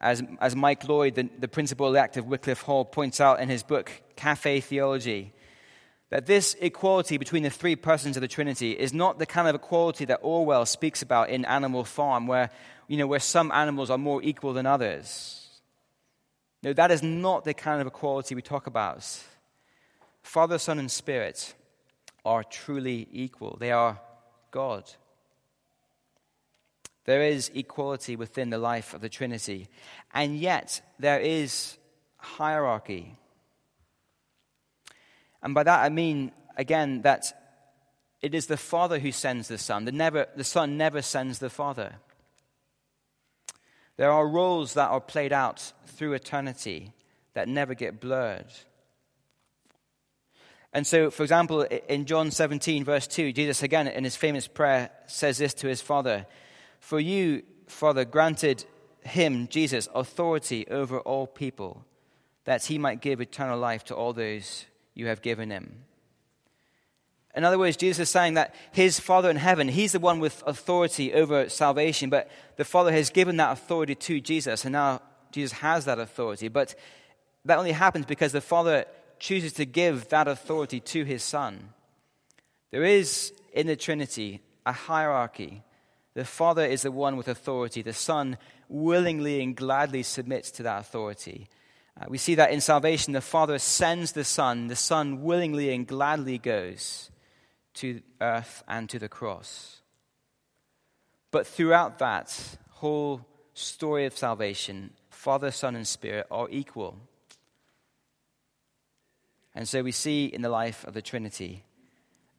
As, 0.00 0.22
as 0.40 0.56
Mike 0.56 0.88
Lloyd, 0.88 1.14
the, 1.14 1.28
the 1.38 1.46
principal 1.46 1.86
elect 1.86 2.16
of 2.16 2.26
Wycliffe 2.26 2.62
Hall, 2.62 2.84
points 2.84 3.20
out 3.20 3.40
in 3.40 3.48
his 3.48 3.62
book, 3.62 3.92
Cafe 4.16 4.60
Theology, 4.60 5.32
that 6.10 6.26
this 6.26 6.56
equality 6.60 7.18
between 7.18 7.42
the 7.42 7.50
three 7.50 7.76
persons 7.76 8.16
of 8.16 8.20
the 8.20 8.28
Trinity 8.28 8.72
is 8.72 8.92
not 8.92 9.18
the 9.18 9.26
kind 9.26 9.48
of 9.48 9.54
equality 9.54 10.04
that 10.04 10.20
Orwell 10.22 10.64
speaks 10.64 11.02
about 11.02 11.30
in 11.30 11.44
Animal 11.44 11.84
Farm, 11.84 12.26
where, 12.26 12.50
you 12.86 12.96
know, 12.96 13.06
where 13.06 13.20
some 13.20 13.50
animals 13.50 13.90
are 13.90 13.98
more 13.98 14.22
equal 14.22 14.52
than 14.52 14.66
others. 14.66 15.48
No, 16.62 16.72
that 16.72 16.90
is 16.90 17.02
not 17.02 17.44
the 17.44 17.54
kind 17.54 17.80
of 17.80 17.86
equality 17.86 18.34
we 18.34 18.42
talk 18.42 18.66
about. 18.66 19.04
Father, 20.22 20.58
Son, 20.58 20.78
and 20.78 20.90
Spirit 20.90 21.54
are 22.24 22.42
truly 22.44 23.08
equal, 23.12 23.56
they 23.58 23.72
are 23.72 24.00
God. 24.50 24.90
There 27.04 27.22
is 27.22 27.50
equality 27.54 28.16
within 28.16 28.50
the 28.50 28.58
life 28.58 28.94
of 28.94 29.00
the 29.00 29.08
Trinity, 29.08 29.68
and 30.12 30.36
yet 30.36 30.80
there 30.98 31.20
is 31.20 31.78
hierarchy. 32.16 33.16
And 35.46 35.54
by 35.54 35.62
that 35.62 35.84
I 35.84 35.90
mean, 35.90 36.32
again, 36.56 37.02
that 37.02 37.32
it 38.20 38.34
is 38.34 38.46
the 38.48 38.56
Father 38.56 38.98
who 38.98 39.12
sends 39.12 39.46
the 39.46 39.58
Son. 39.58 39.84
The, 39.84 39.92
never, 39.92 40.26
the 40.34 40.42
Son 40.42 40.76
never 40.76 41.00
sends 41.02 41.38
the 41.38 41.48
Father. 41.48 41.92
There 43.96 44.10
are 44.10 44.26
roles 44.26 44.74
that 44.74 44.88
are 44.88 45.00
played 45.00 45.32
out 45.32 45.72
through 45.86 46.14
eternity 46.14 46.94
that 47.34 47.46
never 47.46 47.74
get 47.74 48.00
blurred. 48.00 48.46
And 50.72 50.84
so, 50.84 51.12
for 51.12 51.22
example, 51.22 51.62
in 51.62 52.06
John 52.06 52.32
17, 52.32 52.82
verse 52.82 53.06
2, 53.06 53.32
Jesus, 53.32 53.62
again, 53.62 53.86
in 53.86 54.02
his 54.02 54.16
famous 54.16 54.48
prayer, 54.48 54.90
says 55.06 55.38
this 55.38 55.54
to 55.54 55.68
his 55.68 55.80
Father 55.80 56.26
For 56.80 56.98
you, 56.98 57.44
Father, 57.68 58.04
granted 58.04 58.64
him, 59.04 59.46
Jesus, 59.46 59.88
authority 59.94 60.66
over 60.66 60.98
all 60.98 61.28
people, 61.28 61.84
that 62.46 62.64
he 62.64 62.78
might 62.78 63.00
give 63.00 63.20
eternal 63.20 63.60
life 63.60 63.84
to 63.84 63.94
all 63.94 64.12
those 64.12 64.66
you 64.96 65.06
have 65.06 65.22
given 65.22 65.50
him. 65.50 65.84
In 67.36 67.44
other 67.44 67.58
words, 67.58 67.76
Jesus 67.76 68.08
is 68.08 68.10
saying 68.10 68.34
that 68.34 68.54
his 68.72 68.98
Father 68.98 69.28
in 69.28 69.36
heaven, 69.36 69.68
he's 69.68 69.92
the 69.92 70.00
one 70.00 70.20
with 70.20 70.42
authority 70.46 71.12
over 71.12 71.50
salvation, 71.50 72.08
but 72.08 72.30
the 72.56 72.64
Father 72.64 72.90
has 72.90 73.10
given 73.10 73.36
that 73.36 73.52
authority 73.52 73.94
to 73.94 74.20
Jesus, 74.20 74.64
and 74.64 74.72
now 74.72 75.02
Jesus 75.30 75.58
has 75.58 75.84
that 75.84 75.98
authority. 75.98 76.48
But 76.48 76.74
that 77.44 77.58
only 77.58 77.72
happens 77.72 78.06
because 78.06 78.32
the 78.32 78.40
Father 78.40 78.86
chooses 79.18 79.52
to 79.54 79.66
give 79.66 80.08
that 80.08 80.26
authority 80.26 80.80
to 80.80 81.04
his 81.04 81.22
Son. 81.22 81.74
There 82.70 82.84
is 82.84 83.34
in 83.52 83.66
the 83.66 83.76
Trinity 83.76 84.40
a 84.64 84.72
hierarchy. 84.72 85.62
The 86.14 86.24
Father 86.24 86.64
is 86.64 86.82
the 86.82 86.90
one 86.90 87.18
with 87.18 87.28
authority. 87.28 87.82
The 87.82 87.92
Son 87.92 88.38
willingly 88.70 89.42
and 89.42 89.54
gladly 89.54 90.02
submits 90.02 90.50
to 90.52 90.62
that 90.62 90.80
authority. 90.80 91.48
Uh, 91.98 92.04
we 92.08 92.18
see 92.18 92.34
that 92.34 92.50
in 92.50 92.60
salvation, 92.60 93.12
the 93.12 93.20
Father 93.20 93.58
sends 93.58 94.12
the 94.12 94.24
Son. 94.24 94.66
The 94.66 94.76
Son 94.76 95.22
willingly 95.22 95.74
and 95.74 95.86
gladly 95.86 96.38
goes 96.38 97.10
to 97.74 98.02
earth 98.20 98.62
and 98.68 98.88
to 98.90 98.98
the 98.98 99.08
cross. 99.08 99.80
But 101.30 101.46
throughout 101.46 101.98
that 101.98 102.58
whole 102.70 103.26
story 103.54 104.06
of 104.06 104.16
salvation, 104.16 104.90
Father, 105.10 105.50
Son, 105.50 105.74
and 105.74 105.86
Spirit 105.86 106.26
are 106.30 106.48
equal. 106.50 106.98
And 109.54 109.66
so 109.66 109.82
we 109.82 109.92
see 109.92 110.26
in 110.26 110.42
the 110.42 110.50
life 110.50 110.84
of 110.84 110.94
the 110.94 111.02
Trinity 111.02 111.64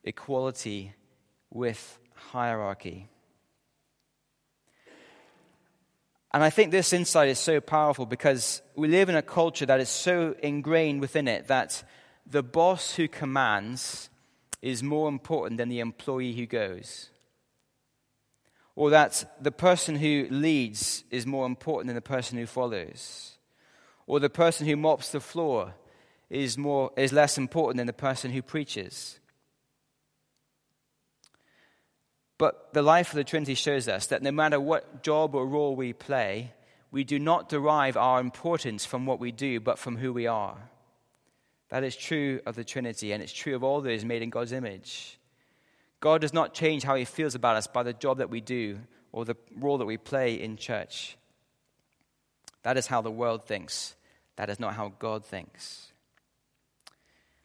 equality 0.03 0.93
with 1.49 1.99
hierarchy. 2.13 3.09
And 6.37 6.43
I 6.43 6.51
think 6.51 6.69
this 6.69 6.93
insight 6.93 7.29
is 7.29 7.39
so 7.39 7.59
powerful 7.59 8.05
because 8.05 8.61
we 8.75 8.87
live 8.87 9.09
in 9.09 9.15
a 9.15 9.23
culture 9.23 9.65
that 9.65 9.79
is 9.79 9.89
so 9.89 10.35
ingrained 10.43 11.01
within 11.01 11.27
it 11.27 11.47
that 11.47 11.83
the 12.27 12.43
boss 12.43 12.93
who 12.93 13.07
commands 13.07 14.11
is 14.61 14.83
more 14.83 15.09
important 15.09 15.57
than 15.57 15.67
the 15.67 15.79
employee 15.79 16.33
who 16.33 16.45
goes. 16.45 17.09
Or 18.75 18.91
that 18.91 19.35
the 19.41 19.51
person 19.51 19.95
who 19.95 20.27
leads 20.29 21.03
is 21.09 21.25
more 21.25 21.47
important 21.47 21.87
than 21.87 21.95
the 21.95 22.01
person 22.01 22.37
who 22.37 22.45
follows. 22.45 23.39
Or 24.05 24.19
the 24.19 24.29
person 24.29 24.67
who 24.67 24.75
mops 24.75 25.11
the 25.11 25.19
floor 25.19 25.73
is, 26.29 26.55
more, 26.55 26.91
is 26.97 27.11
less 27.11 27.39
important 27.39 27.77
than 27.77 27.87
the 27.87 27.93
person 27.93 28.29
who 28.29 28.43
preaches. 28.43 29.19
But 32.37 32.73
the 32.73 32.83
life 32.83 33.09
of 33.09 33.15
the 33.15 33.23
Trinity 33.23 33.55
shows 33.55 33.87
us 33.87 34.07
that 34.07 34.21
no 34.21 34.31
matter 34.31 34.59
what 34.59 35.01
job 35.03 35.33
or 35.33 35.47
role 35.47 35.75
we 35.75 35.93
play, 35.93 36.53
we 36.91 37.03
do 37.03 37.19
not 37.19 37.49
derive 37.49 37.97
our 37.97 38.19
importance 38.19 38.85
from 38.85 39.05
what 39.05 39.19
we 39.19 39.31
do, 39.31 39.59
but 39.59 39.79
from 39.79 39.97
who 39.97 40.13
we 40.13 40.27
are. 40.27 40.57
That 41.69 41.83
is 41.83 41.95
true 41.95 42.39
of 42.45 42.55
the 42.55 42.63
Trinity, 42.63 43.11
and 43.11 43.21
it's 43.21 43.33
true 43.33 43.55
of 43.55 43.63
all 43.63 43.81
those 43.81 44.05
made 44.05 44.21
in 44.21 44.29
God's 44.29 44.51
image. 44.51 45.19
God 45.99 46.21
does 46.21 46.33
not 46.33 46.53
change 46.53 46.83
how 46.83 46.95
he 46.95 47.05
feels 47.05 47.35
about 47.35 47.57
us 47.57 47.67
by 47.67 47.83
the 47.83 47.93
job 47.93 48.19
that 48.19 48.29
we 48.29 48.39
do 48.39 48.79
or 49.11 49.25
the 49.25 49.35
role 49.57 49.79
that 49.79 49.85
we 49.85 49.97
play 49.97 50.35
in 50.35 50.57
church. 50.57 51.17
That 52.61 52.77
is 52.77 52.87
how 52.87 53.01
the 53.01 53.11
world 53.11 53.43
thinks. 53.45 53.95
That 54.35 54.49
is 54.49 54.59
not 54.59 54.75
how 54.75 54.93
God 54.99 55.25
thinks. 55.25 55.91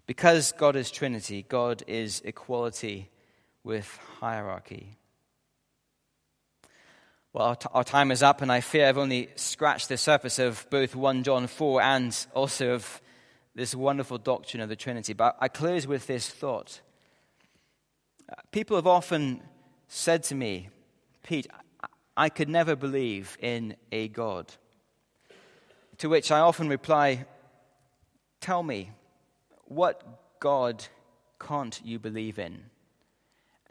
Because 0.06 0.52
God 0.52 0.76
is 0.76 0.90
Trinity, 0.90 1.46
God 1.48 1.82
is 1.86 2.20
equality 2.24 3.08
with 3.64 3.98
hierarchy. 4.20 4.96
Well, 7.32 7.46
our, 7.46 7.56
t- 7.56 7.68
our, 7.72 7.84
time 7.84 8.10
is 8.10 8.22
up, 8.22 8.42
and 8.42 8.52
I 8.52 8.60
fear 8.60 8.88
I've 8.88 8.98
only 8.98 9.30
scratched 9.36 9.88
the 9.88 9.96
surface 9.96 10.38
of 10.38 10.66
both 10.68 10.94
1 10.94 11.22
John 11.22 11.46
4 11.46 11.80
and 11.80 12.26
also 12.34 12.74
of 12.74 13.00
this 13.54 13.74
wonderful 13.74 14.18
doctrine 14.18 14.60
of 14.60 14.68
the 14.68 14.76
Trinity. 14.76 15.14
But 15.14 15.36
I 15.40 15.48
close 15.48 15.86
with 15.86 16.06
this 16.06 16.28
thought. 16.28 16.80
People 18.50 18.76
have 18.76 18.86
often 18.86 19.42
said 19.88 20.22
to 20.24 20.34
me, 20.34 20.68
Pete, 21.22 21.46
I 22.16 22.28
could 22.28 22.48
never 22.48 22.76
believe 22.76 23.38
in 23.40 23.76
a 23.90 24.08
God. 24.08 24.52
To 25.98 26.08
which 26.08 26.30
I 26.30 26.40
often 26.40 26.68
reply, 26.68 27.26
Tell 28.40 28.64
me, 28.64 28.90
what 29.66 30.40
God 30.40 30.84
can't 31.40 31.80
you 31.84 32.00
believe 32.00 32.40
in? 32.40 32.64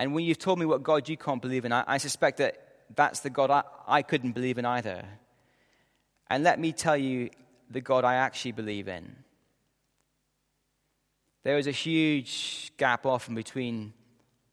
And 0.02 0.16
when 0.16 0.26
you've 0.26 0.40
told 0.40 0.58
me 0.58 0.66
what 0.66 0.82
God 0.82 1.08
you 1.08 1.16
can't 1.16 1.40
believe 1.40 1.64
in, 1.64 1.72
I, 1.72 1.84
I 1.86 1.98
suspect 2.00 2.40
that 2.40 2.56
that's 2.96 3.20
the 3.20 3.30
God 3.30 3.52
I, 3.52 3.62
I 3.88 4.02
couldn't 4.02 4.32
believe 4.32 4.58
in 4.58 4.66
either. 4.66 5.06
And 6.28 6.44
let 6.44 6.60
me 6.60 6.72
tell 6.72 6.98
you 6.98 7.30
the 7.70 7.82
God 7.82 8.04
I 8.04 8.16
actually 8.16 8.54
believe 8.54 8.88
in. 8.88 9.16
There 11.44 11.60
is 11.60 11.68
a 11.68 11.72
huge 11.72 12.72
gap 12.78 13.06
often 13.06 13.36
between 13.36 13.94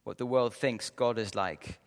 what 0.05 0.19
the 0.19 0.27
world 0.27 0.53
thinks 0.53 0.91
God 0.91 1.19
is 1.19 1.35
like 1.35 1.81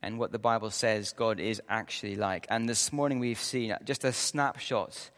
and 0.00 0.18
what 0.18 0.32
the 0.32 0.38
Bible 0.38 0.70
says 0.70 1.12
God 1.12 1.38
is 1.38 1.60
actually 1.68 2.16
like. 2.16 2.46
And 2.48 2.66
this 2.66 2.94
morning 2.94 3.18
we've 3.18 3.38
seen 3.38 3.76
just 3.84 4.04
a 4.04 4.12
snapshot 4.14 5.10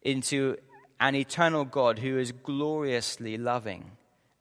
into 0.00 0.58
an 1.00 1.16
eternal 1.16 1.64
God 1.64 1.98
who 1.98 2.18
is 2.18 2.30
gloriously 2.30 3.36
loving 3.36 3.96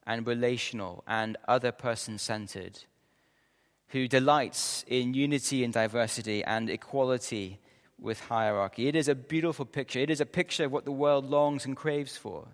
and 0.06 0.28
relational 0.28 1.04
and 1.08 1.38
other 1.48 1.72
person 1.72 2.18
centered, 2.18 2.84
who 3.90 4.08
delights 4.08 4.84
in 4.88 5.14
unity 5.14 5.64
and 5.64 5.74
diversity 5.74 6.44
and 6.44 6.70
equality 6.70 7.60
with 8.00 8.20
hierarchy. 8.20 8.88
It 8.88 8.96
is 8.96 9.08
a 9.08 9.16
beautiful 9.16 9.66
picture. 9.66 10.00
It 10.00 10.10
is 10.10 10.22
a 10.22 10.26
picture 10.26 10.66
of 10.66 10.72
what 10.72 10.86
the 10.86 10.92
world 10.92 11.30
longs 11.30 11.66
and 11.66 11.76
craves 11.76 12.18
for. 12.18 12.48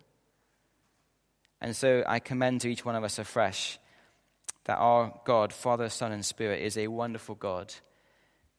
And 1.60 1.76
so 1.76 2.04
I 2.08 2.20
commend 2.20 2.62
to 2.62 2.70
each 2.70 2.86
one 2.86 2.96
of 2.96 3.04
us 3.04 3.20
afresh 3.20 3.80
that 4.66 4.78
our 4.78 5.20
God, 5.26 5.54
Father, 5.54 5.90
Son, 5.90 6.12
and 6.12 6.26
Spirit, 6.26 6.62
is 6.62 6.78
a 6.78 6.88
wonderful 6.88 7.36
God 7.36 7.74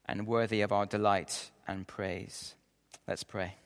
and 0.07 0.27
worthy 0.27 0.61
of 0.61 0.73
our 0.73 0.87
delight 0.87 1.51
and 1.67 1.87
praise. 1.87 2.55
Let's 3.07 3.25
pray. 3.25 3.62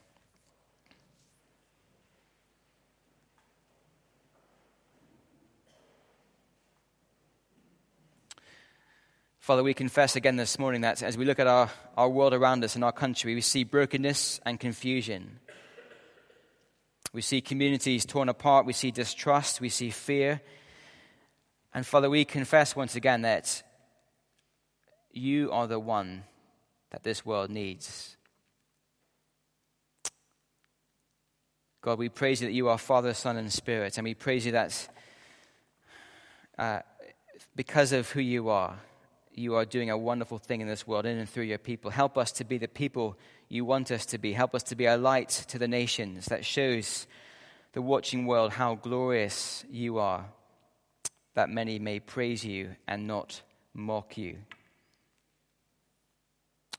Father, 9.47 9.63
we 9.63 9.75
confess 9.75 10.17
again 10.17 10.35
this 10.35 10.59
morning 10.59 10.81
that 10.81 11.05
as 11.05 11.17
we 11.17 11.25
look 11.25 11.39
at 11.39 11.47
our, 11.47 11.71
our 11.97 12.09
world 12.09 12.35
around 12.35 12.65
us 12.65 12.75
and 12.75 12.83
our 12.83 12.91
country, 12.91 13.33
we 13.33 13.41
see 13.41 13.63
brokenness 13.63 14.41
and 14.45 14.59
confusion. 14.59 15.39
We 17.13 17.23
see 17.23 17.41
communities 17.41 18.05
torn 18.05 18.29
apart. 18.29 18.67
We 18.67 18.73
see 18.73 18.91
distrust. 18.91 19.61
We 19.61 19.69
see 19.69 19.91
fear. 19.91 20.41
And 21.73 21.87
Father, 21.87 22.11
we 22.11 22.25
confess 22.25 22.75
once 22.75 22.97
again 22.97 23.23
that 23.23 23.63
you 25.13 25.53
are 25.53 25.69
the 25.69 25.79
one 25.79 26.25
that 26.91 27.05
this 27.05 27.25
world 27.25 27.49
needs. 27.49 28.17
God, 31.83 32.01
we 32.01 32.09
praise 32.09 32.41
you 32.41 32.49
that 32.49 32.53
you 32.53 32.69
are 32.69 32.79
Father, 32.79 33.15
Son, 33.15 33.37
and 33.37 33.53
Spirit. 33.53 33.97
And 33.97 34.05
we 34.05 34.15
praise 34.15 34.45
you 34.45 34.51
that 34.51 34.89
uh, 36.59 36.81
because 37.55 37.93
of 37.93 38.11
who 38.11 38.21
you 38.21 38.49
are, 38.49 38.81
you 39.37 39.55
are 39.55 39.65
doing 39.65 39.91
a 39.91 39.99
wonderful 39.99 40.39
thing 40.39 40.63
in 40.63 40.67
this 40.67 40.87
world 40.87 41.05
in 41.05 41.19
and 41.19 41.29
through 41.29 41.45
your 41.45 41.59
people. 41.59 41.91
Help 41.91 42.17
us 42.17 42.33
to 42.33 42.45
be 42.45 42.59
the 42.59 42.69
people 42.69 43.19
you 43.49 43.65
want 43.65 43.91
us 43.91 44.07
to 44.07 44.19
be. 44.19 44.33
Help 44.33 44.55
us 44.55 44.63
to 44.65 44.75
be 44.75 44.87
a 44.87 44.97
light 44.97 45.29
to 45.49 45.59
the 45.59 45.69
nations 45.69 46.27
that 46.27 46.45
shows 46.45 47.07
the 47.73 47.83
watching 47.83 48.27
world 48.27 48.53
how 48.53 48.75
glorious 48.75 49.65
you 49.71 49.99
are, 49.99 50.25
that 51.35 51.51
many 51.51 51.79
may 51.79 52.01
praise 52.01 52.45
you 52.45 52.75
and 52.89 53.07
not 53.07 53.43
mock 53.75 54.17
you. 54.17 54.39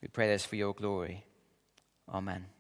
We 0.02 0.08
pray 0.08 0.28
this 0.28 0.46
for 0.46 0.56
your 0.56 0.74
glory. 0.74 1.26
Amen. 2.10 2.57